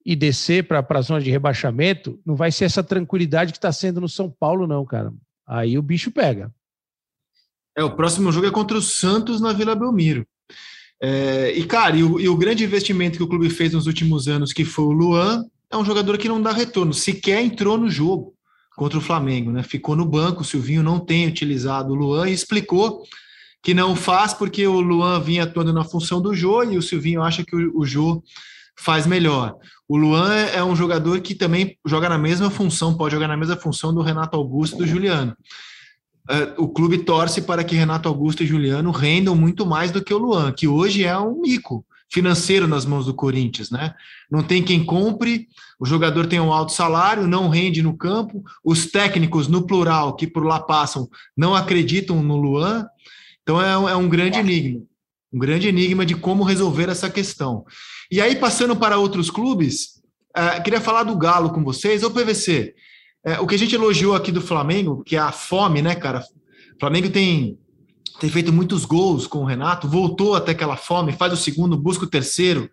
[0.04, 4.00] e descer para a zona de rebaixamento, não vai ser essa tranquilidade que está sendo
[4.00, 5.14] no São Paulo, não, cara.
[5.46, 6.52] Aí o bicho pega.
[7.76, 10.26] É, o próximo jogo é contra o Santos na Vila Belmiro.
[11.00, 14.26] É, e, cara, e o, e o, grande investimento que o clube fez nos últimos
[14.26, 17.90] anos, que foi o Luan, é um jogador que não dá retorno, sequer entrou no
[17.90, 18.34] jogo
[18.76, 19.62] contra o Flamengo, né?
[19.62, 23.02] Ficou no banco, o Silvinho não tem utilizado o Luan e explicou
[23.62, 27.22] que não faz porque o Luan vinha atuando na função do Jô e o Silvinho
[27.22, 28.22] acha que o, o Jô
[28.78, 29.56] faz melhor.
[29.88, 33.56] O Luan é um jogador que também joga na mesma função, pode jogar na mesma
[33.56, 35.34] função do Renato Augusto e do Juliano.
[36.28, 40.12] Uh, o clube torce para que Renato Augusto e Juliano rendam muito mais do que
[40.12, 43.94] o Luan, que hoje é um mico financeiro nas mãos do Corinthians, né?
[44.30, 48.86] Não tem quem compre, o jogador tem um alto salário, não rende no campo, os
[48.86, 52.86] técnicos, no plural, que por lá passam, não acreditam no Luan,
[53.42, 54.82] então é, é um grande enigma,
[55.32, 57.64] um grande enigma de como resolver essa questão.
[58.10, 60.00] E aí, passando para outros clubes,
[60.34, 62.02] é, queria falar do Galo com vocês.
[62.02, 62.74] Ô, PVC,
[63.24, 66.20] é, o que a gente elogiou aqui do Flamengo, que é a fome, né, cara?
[66.76, 67.58] O Flamengo tem,
[68.20, 72.04] tem feito muitos gols com o Renato, voltou até aquela fome, faz o segundo, busca
[72.04, 72.70] o terceiro.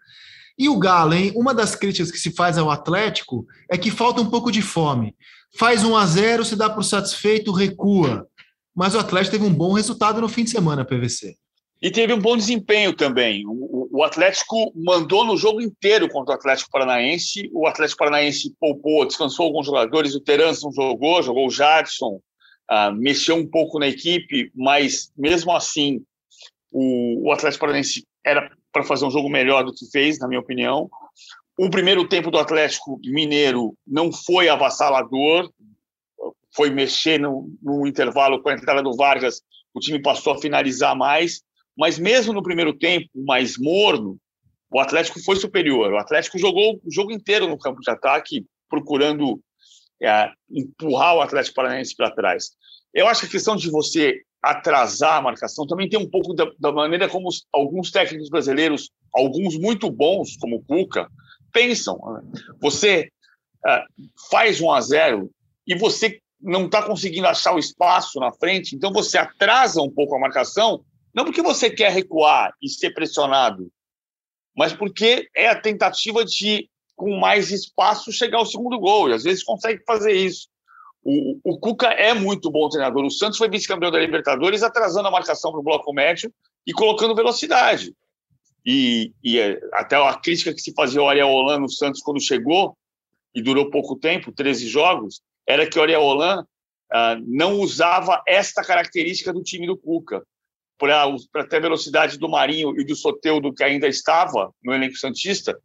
[0.57, 1.33] E o Galo, hein?
[1.35, 5.15] Uma das críticas que se faz ao Atlético é que falta um pouco de fome.
[5.57, 8.27] Faz 1 a 0 se dá por satisfeito, recua
[8.75, 11.35] mas o Atlético teve um bom resultado no fim de semana, PVC.
[11.81, 13.43] E teve um bom desempenho também.
[13.45, 17.49] O, Atlético mandou no jogo inteiro contra o Atlético Paranaense.
[17.53, 20.15] O Atlético Paranaense poupou, descansou alguns jogadores.
[20.15, 22.19] O Terence não jogou, jogou o Jadson,
[22.95, 26.03] mexeu um pouco na equipe, mas mesmo assim,
[26.71, 30.39] o, o Atlético Paranaense era para fazer um jogo melhor do que fez, na minha
[30.39, 30.89] opinião.
[31.57, 35.51] O primeiro tempo do Atlético Mineiro não foi avassalador,
[36.55, 39.41] foi mexer no, no intervalo com a entrada do Vargas,
[39.73, 41.41] o time passou a finalizar mais,
[41.77, 44.17] mas mesmo no primeiro tempo, mais morno,
[44.71, 45.91] o Atlético foi superior.
[45.93, 49.39] O Atlético jogou o jogo inteiro no campo de ataque, procurando
[50.03, 52.51] é, empurrar o Atlético Paranaense para trás.
[52.93, 56.45] Eu acho que a questão de você atrasar a marcação também tem um pouco da,
[56.59, 61.07] da maneira como os, alguns técnicos brasileiros, alguns muito bons, como o Cuca,
[61.51, 61.97] pensam.
[61.97, 62.41] Né?
[62.61, 63.09] Você
[63.65, 63.83] é,
[64.29, 65.31] faz um a 0
[65.65, 70.13] e você não está conseguindo achar o espaço na frente, então você atrasa um pouco
[70.13, 70.83] a marcação,
[71.15, 73.71] não porque você quer recuar e ser pressionado,
[74.55, 79.09] mas porque é a tentativa de, com mais espaço, chegar ao segundo gol.
[79.09, 80.47] E às vezes consegue fazer isso.
[81.03, 83.03] O, o Cuca é muito bom treinador.
[83.03, 86.33] O Santos foi vice-campeão da Libertadores, atrasando a marcação para o bloco médio
[86.65, 87.93] e colocando velocidade.
[88.65, 92.21] E, e, é, até a crítica que se fazia ao Ariel Holan no Santos quando
[92.21, 92.77] chegou,
[93.35, 98.63] e durou pouco tempo 13 jogos era que o Ariel Holan uh, não usava esta
[98.63, 100.23] característica do time do Cuca.
[100.77, 105.57] Para ter a velocidade do Marinho e do Soteudo, que ainda estava no elenco Santista,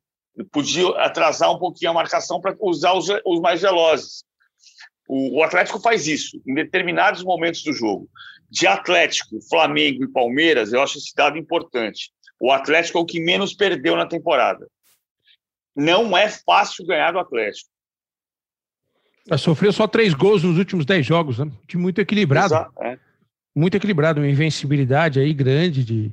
[0.44, 4.24] podia atrasar um pouquinho a marcação para usar os, os, mais velozes.
[5.08, 8.08] O, o Atlético faz isso em determinados momentos do jogo.
[8.50, 12.10] De Atlético, Flamengo e Palmeiras, eu acho esse dado importante.
[12.40, 14.66] O Atlético é o que menos perdeu na temporada.
[15.74, 17.70] Não é fácil ganhar do Atlético.
[19.36, 21.50] Sofreu só três gols nos últimos dez jogos, né?
[21.66, 22.54] Time muito equilibrado.
[22.54, 22.98] Exato, é.
[23.54, 26.12] Muito equilibrado, uma invencibilidade aí grande de,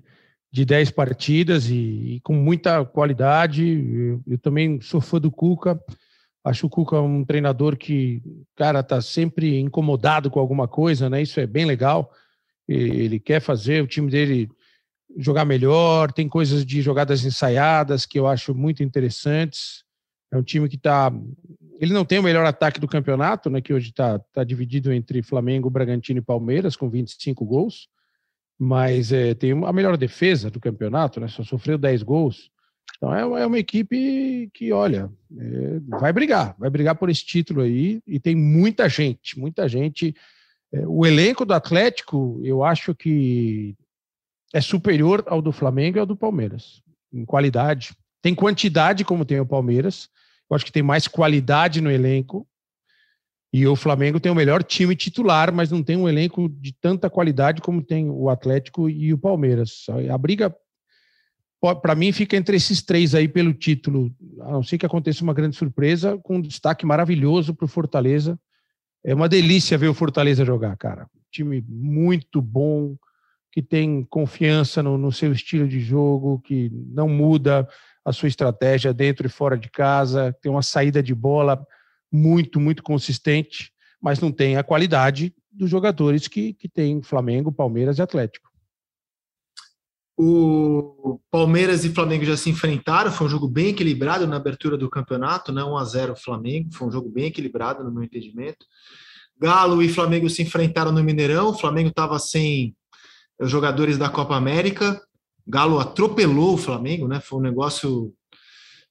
[0.55, 3.61] de dez partidas e, e com muita qualidade.
[3.65, 5.77] Eu, eu, também sou fã do Cuca.
[6.45, 8.21] Acho o Cuca um treinador que,
[8.55, 11.21] cara, tá sempre incomodado com alguma coisa, né?
[11.21, 12.09] Isso é bem legal.
[12.69, 14.49] Ele quer fazer o time dele
[15.17, 19.83] jogar melhor, tem coisas de jogadas ensaiadas que eu acho muito interessantes.
[20.31, 21.11] É um time que está
[21.81, 25.21] ele não tem o melhor ataque do campeonato, né, que hoje está tá dividido entre
[25.21, 27.89] Flamengo, Bragantino e Palmeiras, com 25 gols,
[28.57, 32.49] mas é, tem a melhor defesa do campeonato, né, só sofreu 10 gols.
[32.97, 37.61] Então é, é uma equipe que, olha, é, vai brigar, vai brigar por esse título
[37.61, 40.15] aí, e tem muita gente, muita gente.
[40.73, 43.75] É, o elenco do Atlético, eu acho que
[44.53, 46.81] é superior ao do Flamengo e ao do Palmeiras,
[47.13, 47.93] em qualidade.
[48.21, 50.09] Tem quantidade, como tem o Palmeiras,
[50.49, 52.47] Eu acho que tem mais qualidade no elenco.
[53.55, 57.09] E o Flamengo tem o melhor time titular, mas não tem um elenco de tanta
[57.09, 59.85] qualidade como tem o Atlético e o Palmeiras.
[60.11, 60.53] A briga,
[61.81, 64.13] para mim, fica entre esses três aí pelo título.
[64.41, 68.37] A não ser que aconteça uma grande surpresa, com um destaque maravilhoso para o Fortaleza.
[69.05, 71.07] É uma delícia ver o Fortaleza jogar, cara.
[71.31, 72.97] Time muito bom,
[73.53, 77.65] que tem confiança no, no seu estilo de jogo, que não muda
[78.03, 81.65] a sua estratégia dentro e fora de casa, tem uma saída de bola
[82.11, 87.97] muito, muito consistente, mas não tem a qualidade dos jogadores que, que tem Flamengo, Palmeiras
[87.97, 88.49] e Atlético.
[90.17, 94.89] O Palmeiras e Flamengo já se enfrentaram, foi um jogo bem equilibrado na abertura do
[94.89, 95.61] campeonato, né?
[95.61, 98.65] 1 a 0 Flamengo, foi um jogo bem equilibrado no meu entendimento.
[99.37, 102.73] Galo e Flamengo se enfrentaram no Mineirão, o Flamengo estava sem
[103.37, 105.01] os jogadores da Copa América.
[105.45, 107.19] Galo atropelou o Flamengo, né?
[107.19, 108.13] Foi um negócio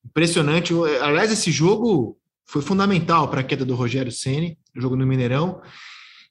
[0.05, 0.75] impressionante.
[1.01, 5.61] Aliás, esse jogo foi fundamental para a queda do Rogério Ceni, jogo no Mineirão.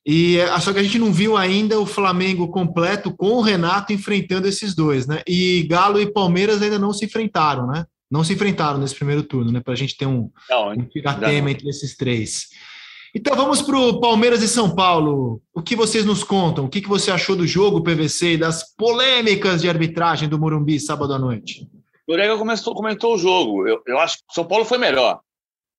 [0.06, 3.94] E é, só que a gente não viu ainda o Flamengo completo com o Renato
[3.94, 5.22] enfrentando esses dois, né?
[5.28, 7.86] E Galo e Palmeiras ainda não se enfrentaram, né?
[8.12, 9.62] Não se enfrentaram nesse primeiro turno, né?
[9.62, 10.86] Para a gente ter um, não, um
[11.20, 12.48] tema entre esses três.
[13.16, 15.42] Então vamos para o Palmeiras e São Paulo.
[15.54, 16.66] O que vocês nos contam?
[16.66, 20.80] O que, que você achou do jogo PVC e das polêmicas de arbitragem do Morumbi
[20.80, 21.68] sábado à noite?
[22.08, 23.68] Noriega comentou, comentou o jogo.
[23.68, 25.22] Eu, eu acho que o São Paulo foi melhor.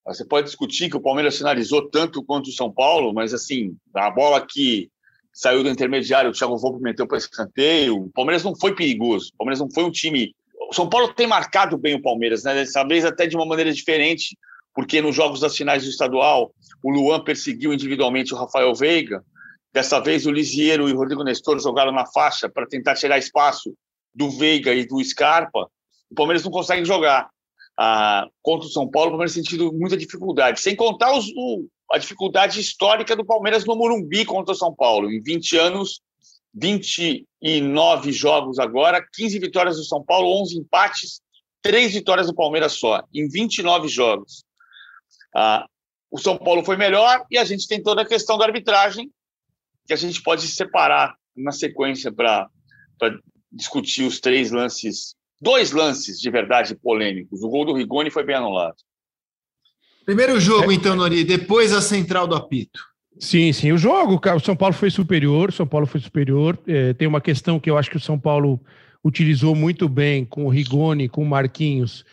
[0.07, 4.11] Você pode discutir que o Palmeiras finalizou tanto quanto o São Paulo, mas assim, a
[4.11, 4.90] bola que
[5.33, 8.05] saiu do intermediário, o Thiago Volpe meteu para escanteio.
[8.05, 9.31] O Palmeiras não foi perigoso.
[9.35, 10.35] O Palmeiras não foi um time.
[10.71, 12.55] O São Paulo tem marcado bem o Palmeiras, né?
[12.55, 14.37] Dessa vez até de uma maneira diferente
[14.75, 19.25] porque nos jogos das finais do estadual, o Luan perseguiu individualmente o Rafael Veiga.
[19.73, 23.75] Dessa vez, o Lisiero e o Rodrigo Nestor jogaram na faixa para tentar tirar espaço
[24.12, 25.71] do Veiga e do Scarpa.
[26.11, 27.31] O Palmeiras não consegue jogar.
[27.78, 31.66] Ah, contra o São Paulo, o Palmeiras tem tido muita dificuldade, sem contar os, o,
[31.90, 35.10] a dificuldade histórica do Palmeiras no Morumbi contra o São Paulo.
[35.10, 36.00] Em 20 anos,
[36.54, 41.20] 29 jogos agora, 15 vitórias do São Paulo, 11 empates,
[41.62, 44.44] 3 vitórias do Palmeiras só, em 29 jogos.
[45.34, 45.66] Ah,
[46.10, 49.10] o São Paulo foi melhor e a gente tem toda a questão da arbitragem,
[49.84, 52.48] que a gente pode separar na sequência para
[53.50, 57.42] discutir os três lances, dois lances de verdade polêmicos.
[57.42, 58.77] O gol do Rigoni foi bem anulado.
[60.05, 60.75] Primeiro jogo, é.
[60.75, 62.81] então, Nori, depois a central do apito.
[63.18, 63.73] Sim, sim.
[63.73, 66.59] O jogo, o São Paulo foi superior, São Paulo foi superior.
[66.66, 68.61] É, tem uma questão que eu acho que o São Paulo
[69.05, 72.05] utilizou muito bem com o Rigoni, com o Marquinhos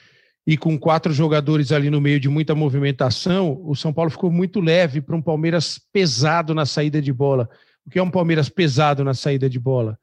[0.46, 4.60] e com quatro jogadores ali no meio de muita movimentação, o São Paulo ficou muito
[4.60, 7.50] leve para um Palmeiras pesado na saída de bola.
[7.86, 9.98] O que é um Palmeiras pesado na saída de bola?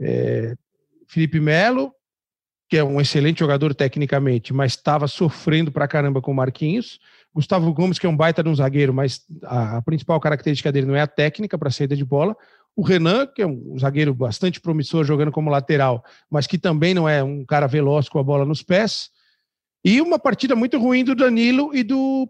[0.00, 0.54] É,
[1.06, 1.92] Felipe Melo,
[2.74, 6.98] que é um excelente jogador tecnicamente, mas estava sofrendo para caramba com o Marquinhos.
[7.32, 10.88] Gustavo Gomes, que é um baita de um zagueiro, mas a, a principal característica dele
[10.88, 12.36] não é a técnica para saída de bola.
[12.74, 17.08] O Renan, que é um zagueiro bastante promissor jogando como lateral, mas que também não
[17.08, 19.08] é um cara veloz com a bola nos pés.
[19.84, 22.28] E uma partida muito ruim do Danilo e do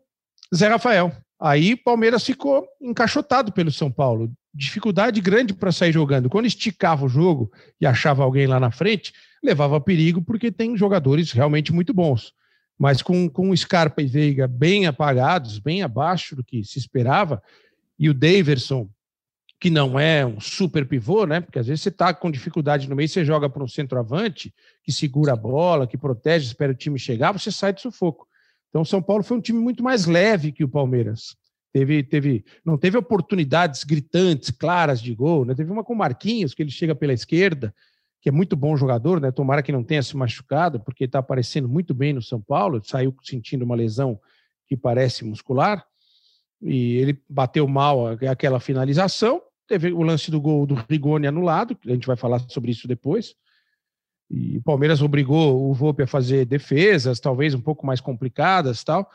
[0.54, 1.10] Zé Rafael.
[1.40, 4.30] Aí Palmeiras ficou encaixotado pelo São Paulo.
[4.54, 6.30] Dificuldade grande para sair jogando.
[6.30, 9.12] Quando esticava o jogo e achava alguém lá na frente,
[9.42, 12.32] levava perigo, porque tem jogadores realmente muito bons.
[12.78, 17.42] Mas com, com Scarpa e Veiga bem apagados, bem abaixo do que se esperava,
[17.98, 18.88] e o Daverson
[19.64, 21.40] que não é um super pivô, né?
[21.40, 24.92] Porque às vezes você está com dificuldade no meio, você joga para um centroavante que
[24.92, 28.28] segura a bola, que protege, espera o time chegar, você sai do sufoco.
[28.68, 31.34] Então São Paulo foi um time muito mais leve que o Palmeiras.
[31.74, 35.54] Teve, teve, não teve oportunidades gritantes, claras de gol, né?
[35.54, 37.74] Teve uma com o Marquinhos, que ele chega pela esquerda,
[38.22, 39.32] que é muito bom jogador, né?
[39.32, 43.14] Tomara que não tenha se machucado, porque está aparecendo muito bem no São Paulo, saiu
[43.24, 44.20] sentindo uma lesão
[44.68, 45.84] que parece muscular,
[46.62, 51.90] e ele bateu mal aquela finalização, Teve o lance do gol do Rigoni anulado, a
[51.90, 53.34] gente vai falar sobre isso depois.
[54.30, 59.10] E o Palmeiras obrigou o Volpe a fazer defesas, talvez um pouco mais complicadas tal.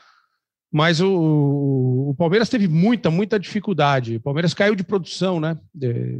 [0.71, 4.17] Mas o, o Palmeiras teve muita, muita dificuldade.
[4.17, 5.57] O Palmeiras caiu de produção, né?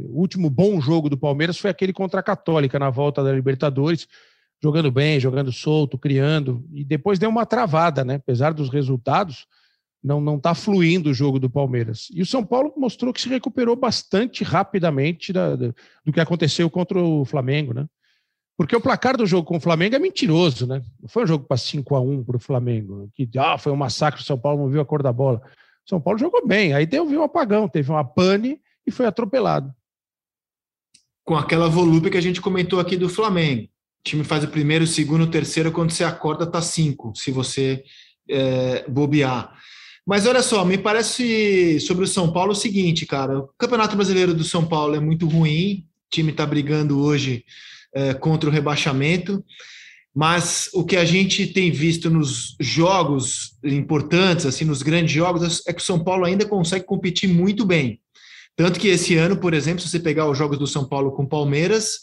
[0.08, 4.08] O último bom jogo do Palmeiras foi aquele contra a Católica na volta da Libertadores,
[4.60, 6.66] jogando bem, jogando solto, criando.
[6.72, 8.16] E depois deu uma travada, né?
[8.16, 9.46] Apesar dos resultados,
[10.02, 12.08] não não está fluindo o jogo do Palmeiras.
[12.12, 15.72] E o São Paulo mostrou que se recuperou bastante rapidamente da, da,
[16.04, 17.86] do que aconteceu contra o Flamengo, né?
[18.60, 20.82] Porque o placar do jogo com o Flamengo é mentiroso, né?
[21.00, 23.76] Não foi um jogo para 5 a 1 para o Flamengo, que ah, foi um
[23.76, 25.40] massacre, o São Paulo não viu a cor da bola.
[25.86, 29.74] O São Paulo jogou bem, aí deu um apagão, teve uma pane e foi atropelado.
[31.24, 33.62] Com aquela volúpia que a gente comentou aqui do Flamengo.
[33.62, 33.68] O
[34.04, 37.82] time faz o primeiro, o segundo, o terceiro, quando você acorda tá cinco, se você
[38.28, 39.54] é, bobear.
[40.06, 43.38] Mas olha só, me parece sobre o São Paulo o seguinte, cara.
[43.38, 45.86] O Campeonato Brasileiro do São Paulo é muito ruim.
[46.08, 47.42] O time está brigando hoje
[47.94, 49.44] é, contra o rebaixamento.
[50.14, 55.72] Mas o que a gente tem visto nos jogos importantes, assim, nos grandes jogos, é
[55.72, 58.00] que o São Paulo ainda consegue competir muito bem.
[58.56, 61.24] Tanto que esse ano, por exemplo, se você pegar os jogos do São Paulo com
[61.24, 62.00] Palmeiras,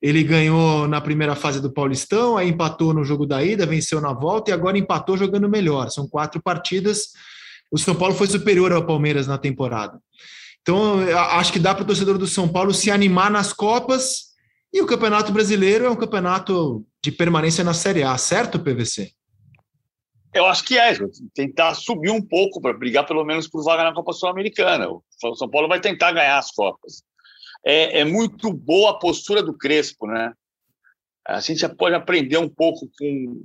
[0.00, 4.12] ele ganhou na primeira fase do Paulistão, aí empatou no jogo da ida, venceu na
[4.12, 5.90] volta e agora empatou jogando melhor.
[5.90, 7.08] São quatro partidas.
[7.70, 9.98] O São Paulo foi superior ao Palmeiras na temporada.
[10.62, 11.00] Então,
[11.32, 14.27] acho que dá para o torcedor do São Paulo se animar nas Copas.
[14.72, 19.12] E o Campeonato Brasileiro é um campeonato de permanência na Série A, certo, PVC?
[20.34, 20.94] Eu acho que é,
[21.34, 24.88] tentar subir um pouco para brigar pelo menos por vaga na Copa Sul-Americana.
[24.88, 25.02] O
[25.36, 27.02] São Paulo vai tentar ganhar as Copas
[27.64, 30.32] é, é muito boa a postura do Crespo, né?
[31.26, 33.44] A gente já pode aprender um pouco com.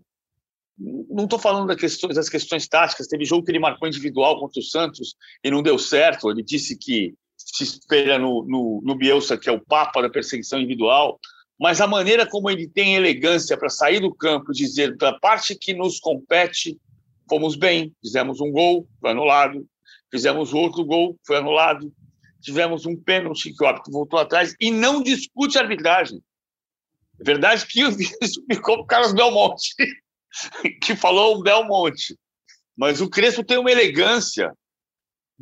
[0.78, 3.07] Não estou falando das questões, das questões táticas.
[3.07, 6.32] Teve jogo que ele marcou individual contra o Santos e não deu certo.
[6.32, 7.13] Ele disse que
[7.45, 11.19] se espelha no, no, no Bielsa, que é o papa da perseguição individual.
[11.59, 15.55] Mas a maneira como ele tem elegância para sair do campo e dizer da parte
[15.55, 16.79] que nos compete,
[17.29, 19.65] fomos bem, fizemos um gol, foi anulado,
[20.11, 21.93] fizemos outro gol, foi anulado,
[22.41, 26.21] tivemos um pênalti que o árbitro voltou atrás e não discute a arbitragem.
[27.19, 29.73] É verdade que isso ficou para o Carlos Belmonte,
[30.81, 32.17] que falou o Belmonte.
[32.75, 34.51] Mas o Crespo tem uma elegância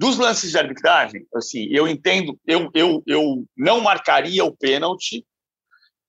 [0.01, 1.27] dos lances de arbitragem.
[1.35, 5.23] Assim, eu entendo, eu, eu, eu não marcaria o pênalti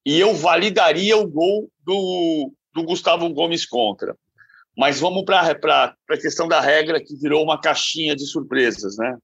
[0.02, 4.16] e eu validaria o gol do, do Gustavo Gomes contra.
[4.74, 9.14] Mas vamos para a questão da regra que virou uma caixinha de surpresas, né?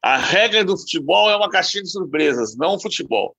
[0.00, 3.36] A regra do futebol é uma caixinha de surpresas, não o futebol.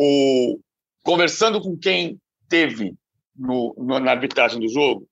[0.00, 0.58] O,
[1.02, 2.94] conversando com quem teve
[3.36, 5.06] no, no, na arbitragem do jogo,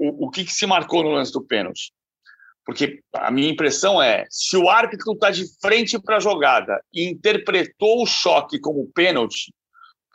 [0.00, 1.92] o, o que, que se marcou no lance do pênalti?
[2.70, 7.10] Porque a minha impressão é, se o árbitro está de frente para a jogada e
[7.10, 9.52] interpretou o choque como pênalti,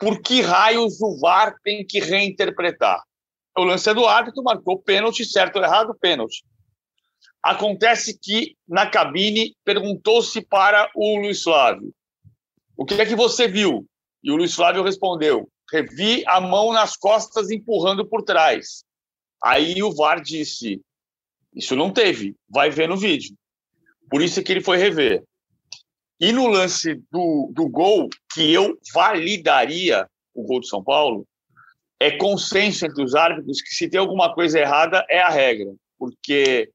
[0.00, 3.02] por que raios o VAR tem que reinterpretar?
[3.58, 6.46] O lance é do árbitro, marcou pênalti, certo ou errado, pênalti.
[7.42, 11.92] Acontece que na cabine perguntou-se para o Luiz Flávio:
[12.74, 13.84] o que é que você viu?
[14.24, 18.82] E o Luiz Flávio respondeu: revi a mão nas costas empurrando por trás.
[19.44, 20.80] Aí o VAR disse:
[21.56, 23.34] isso não teve, vai ver no vídeo.
[24.10, 25.24] Por isso é que ele foi rever.
[26.20, 31.26] E no lance do, do gol, que eu validaria o gol de São Paulo,
[31.98, 36.70] é consenso entre os árbitros que se tem alguma coisa errada é a regra, porque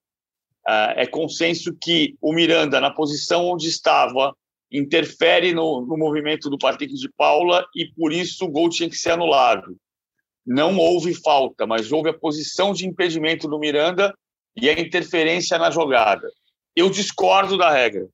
[0.68, 4.36] uh, é consenso que o Miranda, na posição onde estava,
[4.72, 8.96] interfere no, no movimento do Patrick de Paula e por isso o gol tinha que
[8.96, 9.78] ser anulado.
[10.46, 14.14] Não houve falta, mas houve a posição de impedimento do Miranda
[14.56, 16.28] e a interferência na jogada.
[16.76, 18.08] Eu discordo da regra.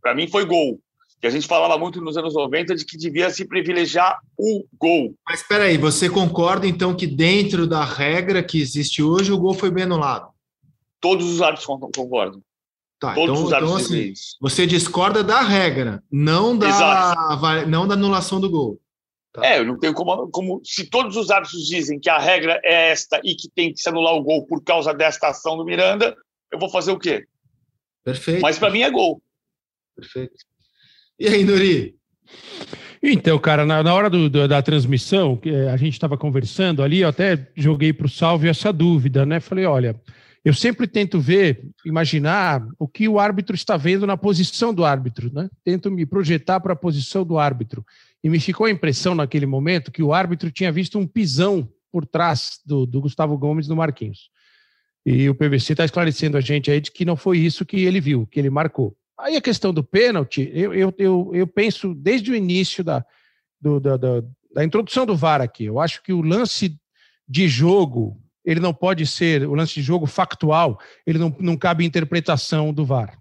[0.00, 0.80] Para mim foi gol.
[1.20, 5.14] Que a gente falava muito nos anos 90 de que devia se privilegiar o gol.
[5.26, 9.54] Mas espera aí, você concorda então que dentro da regra que existe hoje o gol
[9.54, 10.28] foi bem anulado?
[11.00, 12.42] Todos os árbitros concordam.
[12.98, 17.94] Tá, Todos então, os árbitros então, assim, você discorda da regra, não da, não da
[17.94, 18.80] anulação do gol.
[19.36, 19.46] Tá.
[19.46, 20.62] É, eu não tenho como, como.
[20.64, 23.86] Se todos os árbitros dizem que a regra é esta e que tem que se
[23.86, 26.16] anular o gol por causa desta ação do Miranda,
[26.50, 27.26] eu vou fazer o quê?
[28.02, 28.40] Perfeito.
[28.40, 29.20] Mas para mim é gol.
[29.94, 30.36] Perfeito.
[31.18, 31.94] E aí, Nuri?
[33.02, 37.00] Então, cara, na, na hora do, do, da transmissão, que a gente estava conversando ali,
[37.00, 39.38] eu até joguei para o Salve essa dúvida, né?
[39.38, 40.00] Falei, olha,
[40.42, 45.30] eu sempre tento ver, imaginar o que o árbitro está vendo na posição do árbitro,
[45.30, 45.50] né?
[45.62, 47.84] Tento me projetar para a posição do árbitro.
[48.22, 52.04] E me ficou a impressão naquele momento que o árbitro tinha visto um pisão por
[52.04, 54.30] trás do, do Gustavo Gomes no Marquinhos.
[55.04, 58.00] E o PVC está esclarecendo a gente aí de que não foi isso que ele
[58.00, 58.96] viu, que ele marcou.
[59.18, 63.04] Aí a questão do pênalti, eu, eu, eu, eu penso desde o início da,
[63.60, 65.64] do, da, da, da introdução do VAR aqui.
[65.64, 66.76] Eu acho que o lance
[67.28, 71.84] de jogo ele não pode ser, o lance de jogo factual, ele não, não cabe
[71.84, 73.18] interpretação do VAR.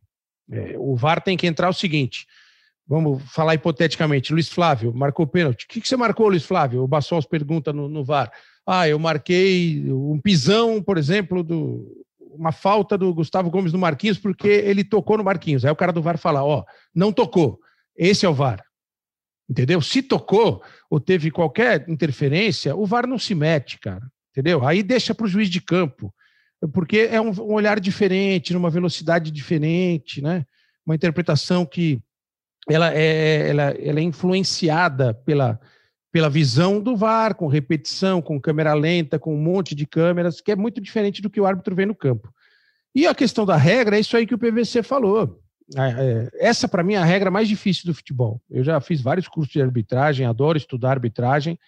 [0.51, 2.27] É, o VAR tem que entrar o seguinte,
[2.87, 5.63] vamos falar hipoteticamente, Luiz Flávio marcou pênalti.
[5.63, 6.83] O que, que você marcou, Luiz Flávio?
[6.83, 8.31] O Bassols pergunta no, no VAR.
[8.65, 14.17] Ah, eu marquei um pisão, por exemplo, do, uma falta do Gustavo Gomes no Marquinhos,
[14.17, 15.65] porque ele tocou no Marquinhos.
[15.65, 16.63] Aí o cara do VAR fala, ó,
[16.93, 17.59] não tocou.
[17.95, 18.63] Esse é o VAR.
[19.49, 19.79] Entendeu?
[19.81, 24.01] Se tocou ou teve qualquer interferência, o VAR não se mete, cara
[24.35, 24.67] entendeu?
[24.67, 26.13] Aí deixa para o juiz de campo,
[26.73, 30.45] porque é um, um, olhar diferente, numa velocidade diferente, né?
[30.85, 32.01] Uma interpretação que
[32.69, 35.59] ela é, ela, ela é influenciada pela,
[36.11, 40.51] pela visão do VAR, com repetição, com câmera lenta, com um monte de câmeras, que
[40.51, 42.33] é muito diferente do que o árbitro vê no campo.
[42.93, 45.41] E a questão da regra é isso aí que o PVC falou.
[45.75, 48.41] É, essa, para mim, é a regra mais difícil do futebol.
[48.49, 51.59] Eu já fiz vários cursos de arbitragem, adoro estudar arbitragem.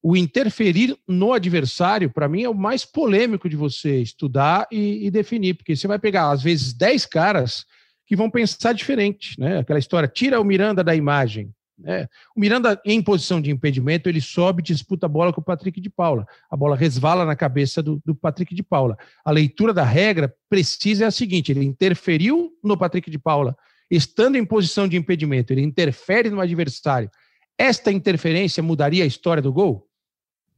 [0.00, 5.10] O interferir no adversário, para mim, é o mais polêmico de você estudar e, e,
[5.10, 7.66] definir, porque você vai pegar, às vezes, 10 caras
[8.08, 9.58] que vão pensar diferente, né?
[9.58, 11.52] Aquela história, tira o Miranda da imagem.
[11.84, 15.44] É, o Miranda, em posição de impedimento, ele sobe e disputa a bola com o
[15.44, 16.26] Patrick de Paula.
[16.50, 18.96] A bola resvala na cabeça do, do, Patrick de Paula.
[19.22, 23.54] A leitura da regra precisa é a seguinte: ele interferiu no Patrick de Paula,
[23.90, 27.10] estando em posição de impedimento, ele interfere no adversário.
[27.58, 29.86] Esta interferência mudaria a história do gol?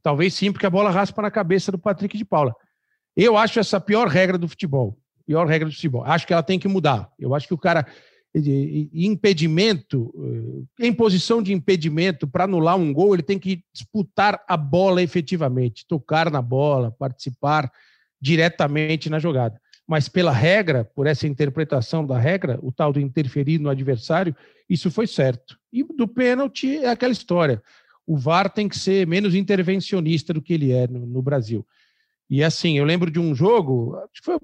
[0.05, 2.55] Talvez sim, porque a bola raspa na cabeça do Patrick de Paula.
[3.17, 4.97] Eu acho essa a pior regra do futebol.
[5.31, 6.03] Pior regra do futebol.
[6.05, 7.09] Acho que ela tem que mudar.
[7.17, 7.87] Eu acho que o cara
[8.93, 10.13] impedimento,
[10.81, 15.01] eh, em posição de impedimento para anular um gol, ele tem que disputar a bola
[15.01, 17.71] efetivamente, tocar na bola, participar
[18.21, 19.61] diretamente na jogada.
[19.87, 24.35] Mas pela regra, por essa interpretação da regra, o tal do interferir no adversário,
[24.69, 25.57] isso foi certo.
[25.73, 27.63] E do pênalti é aquela história.
[28.05, 31.65] O VAR tem que ser menos intervencionista do que ele é no, no Brasil.
[32.29, 34.37] E assim, eu lembro de um jogo, acho que foi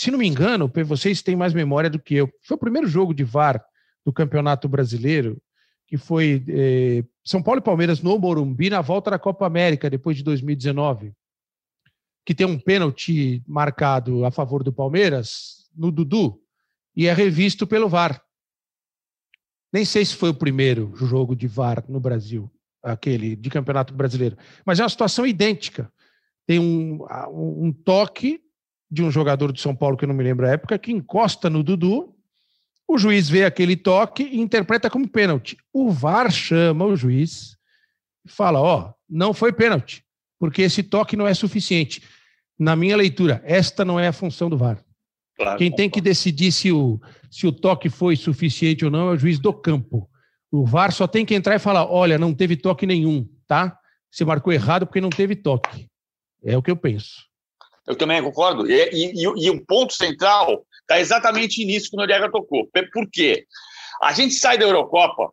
[0.00, 2.32] se não me engano, vocês têm mais memória do que eu.
[2.40, 3.62] Foi o primeiro jogo de VAR
[4.02, 5.38] do Campeonato Brasileiro,
[5.86, 10.16] que foi eh, São Paulo e Palmeiras no Morumbi na volta da Copa América, depois
[10.16, 11.12] de 2019,
[12.24, 16.40] que tem um pênalti marcado a favor do Palmeiras, no Dudu,
[16.96, 18.24] e é revisto pelo VAR.
[19.70, 22.50] Nem sei se foi o primeiro jogo de VAR no Brasil,
[22.82, 25.92] aquele de Campeonato Brasileiro, mas é uma situação idêntica.
[26.46, 28.40] Tem um, um toque
[28.90, 31.48] de um jogador do São Paulo, que eu não me lembro a época, que encosta
[31.48, 32.14] no Dudu,
[32.88, 35.56] o juiz vê aquele toque e interpreta como pênalti.
[35.72, 37.56] O VAR chama o juiz
[38.26, 40.04] e fala: Ó, oh, não foi pênalti,
[40.40, 42.02] porque esse toque não é suficiente.
[42.58, 44.84] Na minha leitura, esta não é a função do VAR.
[45.36, 49.12] Claro, Quem tem que decidir se o, se o toque foi suficiente ou não é
[49.12, 50.10] o juiz do campo.
[50.50, 53.78] O VAR só tem que entrar e falar: olha, não teve toque nenhum, tá?
[54.10, 55.88] Você marcou errado porque não teve toque.
[56.42, 57.29] É o que eu penso.
[57.86, 58.70] Eu também concordo.
[58.70, 62.68] E, e, e o ponto central está exatamente nisso que o Noriega tocou.
[62.92, 63.46] Por quê?
[64.02, 65.32] A gente sai da Eurocopa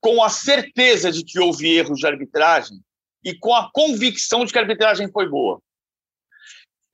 [0.00, 2.78] com a certeza de que houve erros de arbitragem
[3.24, 5.60] e com a convicção de que a arbitragem foi boa.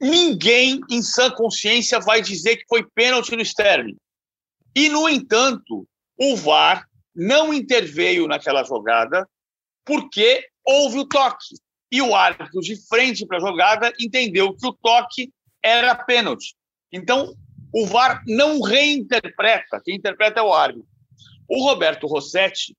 [0.00, 3.96] Ninguém em sã consciência vai dizer que foi pênalti no Sterling.
[4.76, 9.28] E, no entanto, o VAR não interveio naquela jogada
[9.84, 11.56] porque houve o toque
[11.91, 15.32] e o árbitro de frente para a jogada entendeu que o toque
[15.62, 16.55] era pênalti.
[16.93, 17.34] Então,
[17.72, 20.89] o VAR não reinterpreta, quem interpreta é o árbitro.
[21.49, 22.76] O Roberto Rossetti,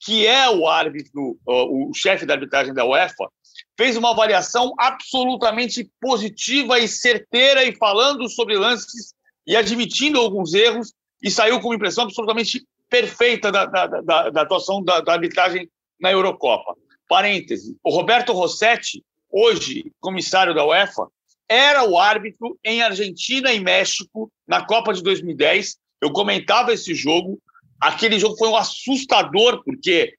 [0.00, 3.28] que é o árbitro, o chefe da arbitragem da UEFA,
[3.76, 9.14] fez uma avaliação absolutamente positiva e certeira e falando sobre lances
[9.46, 10.92] e admitindo alguns erros
[11.22, 15.68] e saiu com uma impressão absolutamente perfeita da, da, da, da atuação da, da arbitragem
[16.00, 16.76] na Eurocopa.
[17.08, 21.08] Parêntese, o Roberto Rossetti, hoje comissário da UEFA,
[21.48, 25.76] era o árbitro em Argentina e México na Copa de 2010.
[26.00, 27.40] Eu comentava esse jogo.
[27.80, 30.12] Aquele jogo foi um assustador, porque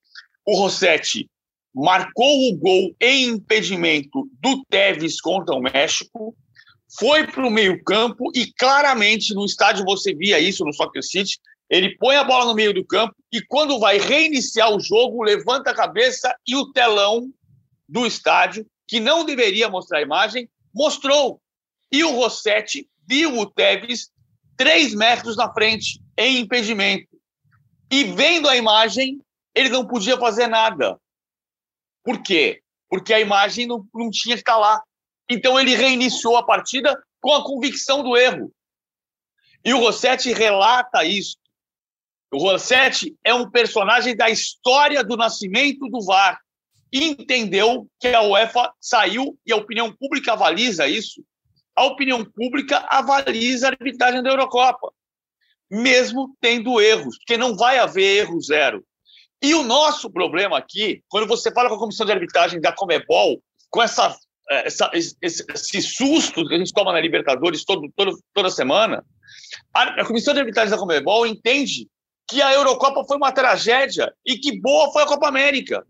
[0.45, 1.29] o Rossetti
[1.73, 6.35] marcou o gol em impedimento do Tevez contra o México,
[6.97, 11.37] foi para o meio-campo e claramente no estádio você via isso no Soccer City.
[11.69, 15.69] Ele põe a bola no meio do campo e, quando vai reiniciar o jogo, levanta
[15.69, 17.31] a cabeça e o telão
[17.87, 21.39] do estádio, que não deveria mostrar a imagem, mostrou.
[21.91, 24.09] E o Rossetti viu o Tevez
[24.57, 27.07] três metros na frente, em impedimento.
[27.91, 29.21] E vendo a imagem,
[29.53, 30.99] ele não podia fazer nada.
[32.03, 32.61] Por quê?
[32.89, 34.81] Porque a imagem não, não tinha que estar lá.
[35.29, 38.51] Então ele reiniciou a partida com a convicção do erro.
[39.63, 41.37] E o Rossetti relata isso
[42.31, 46.39] o Rossetti é um personagem da história do nascimento do VAR.
[46.93, 51.23] Entendeu que a UEFA saiu e a opinião pública avaliza isso.
[51.75, 54.91] A opinião pública avaliza a arbitragem da Eurocopa,
[55.71, 58.83] mesmo tendo erros, porque não vai haver erro zero.
[59.41, 63.41] E o nosso problema aqui, quando você fala com a comissão de arbitragem da Comebol,
[63.69, 64.15] com essa,
[64.49, 69.05] essa esse, esse, susto que a gente toma na Libertadores todo, todo, toda semana,
[69.73, 71.87] a, a comissão de arbitragem da Comebol entende
[72.29, 75.85] que a Eurocopa foi uma tragédia e que boa foi a Copa América.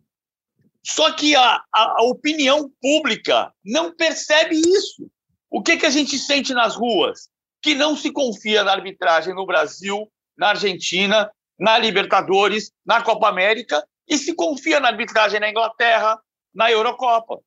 [0.82, 5.12] Só que a, a, a opinião pública não percebe isso.
[5.52, 7.30] O que, que a gente sente nas ruas?
[7.62, 11.30] Que não se confia na arbitragem no Brasil, na Argentina,
[11.60, 16.18] na Libertadores, na Copa América e se confia na arbitragem na Inglaterra,
[16.56, 17.40] na Eurocopa.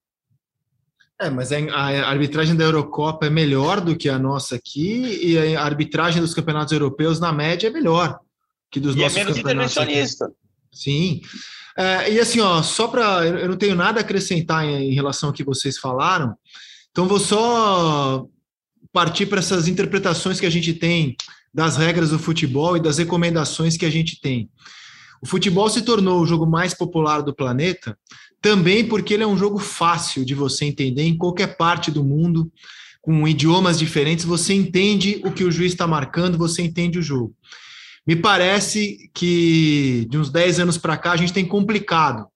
[1.18, 5.62] É, mas a arbitragem da Eurocopa é melhor do que a nossa aqui e a
[5.62, 8.20] arbitragem dos campeonatos europeus, na média, é melhor
[8.72, 10.24] que dos e é nossos é menos intervencionista.
[10.24, 10.34] Aqui.
[10.72, 11.20] Sim.
[11.76, 13.26] É, e assim, ó, só para.
[13.26, 16.34] Eu não tenho nada a acrescentar em, em relação ao que vocês falaram,
[16.90, 18.26] então vou só
[18.92, 21.16] partir para essas interpretações que a gente tem
[21.52, 24.50] das regras do futebol e das recomendações que a gente tem.
[25.22, 27.96] O futebol se tornou o jogo mais popular do planeta
[28.40, 32.50] também porque ele é um jogo fácil de você entender em qualquer parte do mundo,
[33.00, 37.34] com idiomas diferentes, você entende o que o juiz está marcando, você entende o jogo.
[38.06, 42.26] Me parece que de uns 10 anos para cá a gente tem complicado.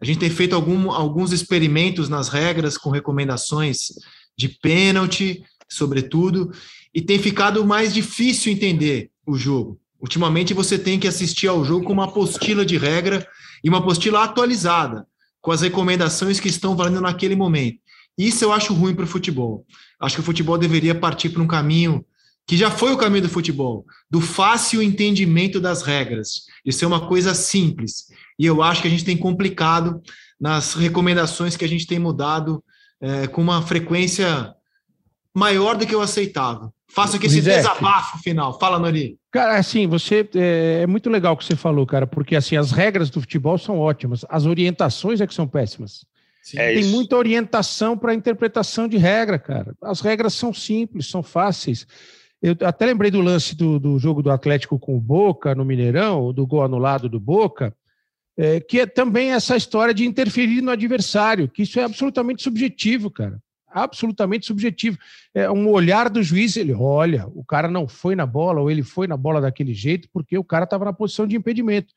[0.00, 3.88] A gente tem feito algum, alguns experimentos nas regras com recomendações
[4.36, 6.50] de pênalti, sobretudo,
[6.94, 9.78] e tem ficado mais difícil entender o jogo.
[10.00, 13.26] Ultimamente você tem que assistir ao jogo com uma apostila de regra
[13.62, 15.06] e uma apostila atualizada
[15.42, 17.78] com as recomendações que estão valendo naquele momento.
[18.16, 19.66] Isso eu acho ruim para o futebol.
[20.00, 22.04] Acho que o futebol deveria partir para um caminho
[22.50, 27.06] que já foi o caminho do futebol, do fácil entendimento das regras, de ser uma
[27.06, 28.08] coisa simples.
[28.36, 30.02] E eu acho que a gente tem complicado
[30.40, 32.60] nas recomendações que a gente tem mudado
[33.00, 34.52] é, com uma frequência
[35.32, 36.72] maior do que o aceitável.
[36.88, 38.58] Faço aqui esse desabafo final.
[38.58, 39.16] Fala, Nori.
[39.30, 42.72] Cara, assim, você é, é, muito legal o que você falou, cara, porque assim as
[42.72, 46.04] regras do futebol são ótimas, as orientações é que são péssimas.
[46.56, 46.90] É Tem isso.
[46.90, 49.72] muita orientação para interpretação de regra, cara.
[49.80, 51.86] As regras são simples, são fáceis.
[52.42, 56.32] Eu até lembrei do lance do, do jogo do Atlético com o Boca no Mineirão,
[56.32, 57.76] do gol anulado do Boca,
[58.36, 63.10] é, que é também essa história de interferir no adversário, que isso é absolutamente subjetivo,
[63.10, 64.98] cara absolutamente subjetivo.
[65.32, 68.82] É um olhar do juiz, ele olha, o cara não foi na bola, ou ele
[68.82, 71.94] foi na bola daquele jeito, porque o cara estava na posição de impedimento.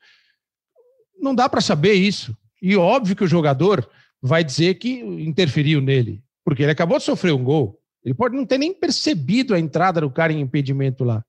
[1.20, 2.36] Não dá para saber isso.
[2.62, 3.88] E óbvio que o jogador
[4.22, 7.78] vai dizer que interferiu nele, porque ele acabou de sofrer um gol.
[8.04, 11.24] Ele pode não ter nem percebido a entrada do cara em impedimento lá.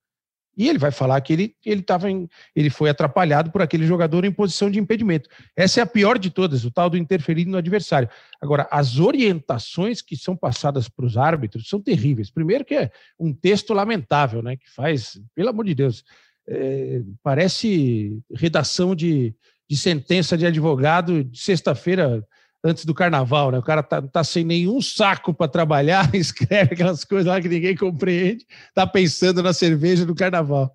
[0.58, 4.24] E ele vai falar que ele ele tava em, ele foi atrapalhado por aquele jogador
[4.24, 5.30] em posição de impedimento.
[5.56, 8.10] Essa é a pior de todas, o tal do interferir no adversário.
[8.42, 12.32] Agora, as orientações que são passadas para os árbitros são terríveis.
[12.32, 16.06] Primeiro que é um texto lamentável, né, que faz, pelo amor de Deus,
[16.48, 19.36] é, parece redação de,
[19.70, 22.26] de sentença de advogado de sexta-feira
[22.66, 23.60] antes do carnaval, né?
[23.60, 27.76] O cara tá, tá sem nenhum saco para trabalhar, escreve aquelas coisas lá que ninguém
[27.76, 28.44] compreende,
[28.74, 30.74] tá pensando na cerveja do carnaval.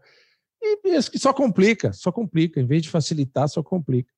[0.62, 2.60] E isso que só complica, só complica.
[2.60, 4.08] Em vez de facilitar, só complica.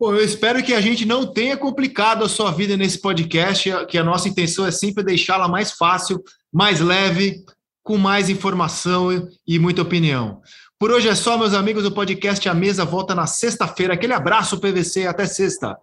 [0.00, 3.98] Bom, eu espero que a gente não tenha complicado a sua vida nesse podcast, que
[3.98, 7.44] a nossa intenção é sempre deixá-la mais fácil, mais leve,
[7.82, 10.40] com mais informação e muita opinião.
[10.78, 11.84] Por hoje é só, meus amigos.
[11.84, 13.94] O podcast A Mesa volta na sexta-feira.
[13.94, 15.06] Aquele abraço, PVC.
[15.06, 15.76] Até sexta.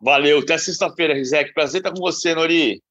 [0.00, 1.52] Valeu, até sexta-feira, Rizek.
[1.52, 2.82] Prazer estar com você, Nori.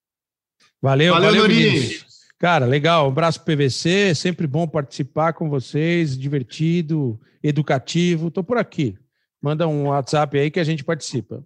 [0.82, 2.02] Valeu, valeu, valeu Nori.
[2.40, 3.06] Cara, legal.
[3.06, 8.28] Um abraço PVC, sempre bom participar com vocês, divertido, educativo.
[8.28, 8.96] Estou por aqui.
[9.42, 11.44] Manda um WhatsApp aí que a gente participa.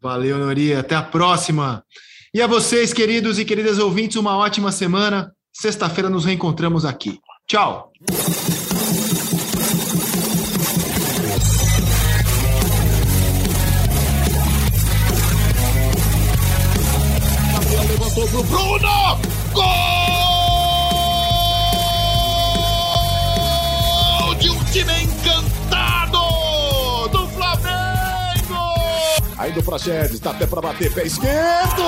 [0.00, 0.74] Valeu, Nori.
[0.74, 1.84] Até a próxima.
[2.32, 5.34] E a vocês, queridos e queridas ouvintes, uma ótima semana.
[5.52, 7.18] Sexta-feira nos reencontramos aqui.
[7.46, 7.92] Tchau.
[18.44, 19.18] Bruno!
[19.52, 19.64] Gol
[24.36, 26.18] de um time encantado
[27.08, 28.74] do Flamengo!
[29.38, 31.82] Aí do Praxedes, dá pé pra bater, pé esquerdo!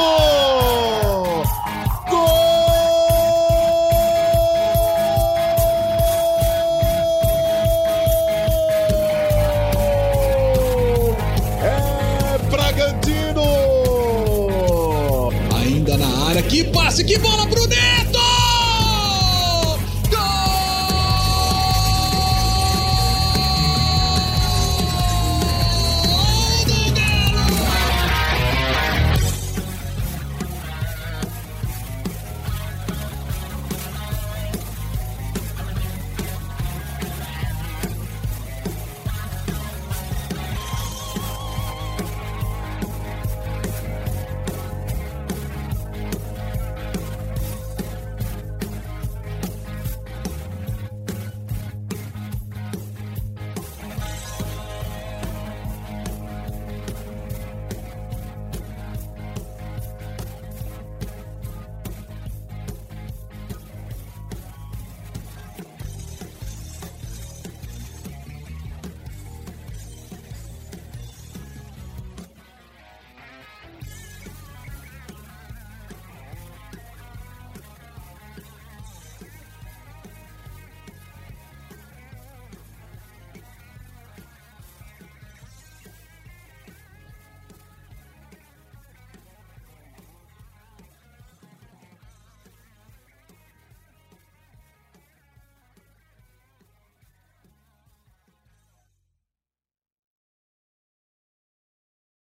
[16.49, 18.02] Que passe, que bola pro Neto!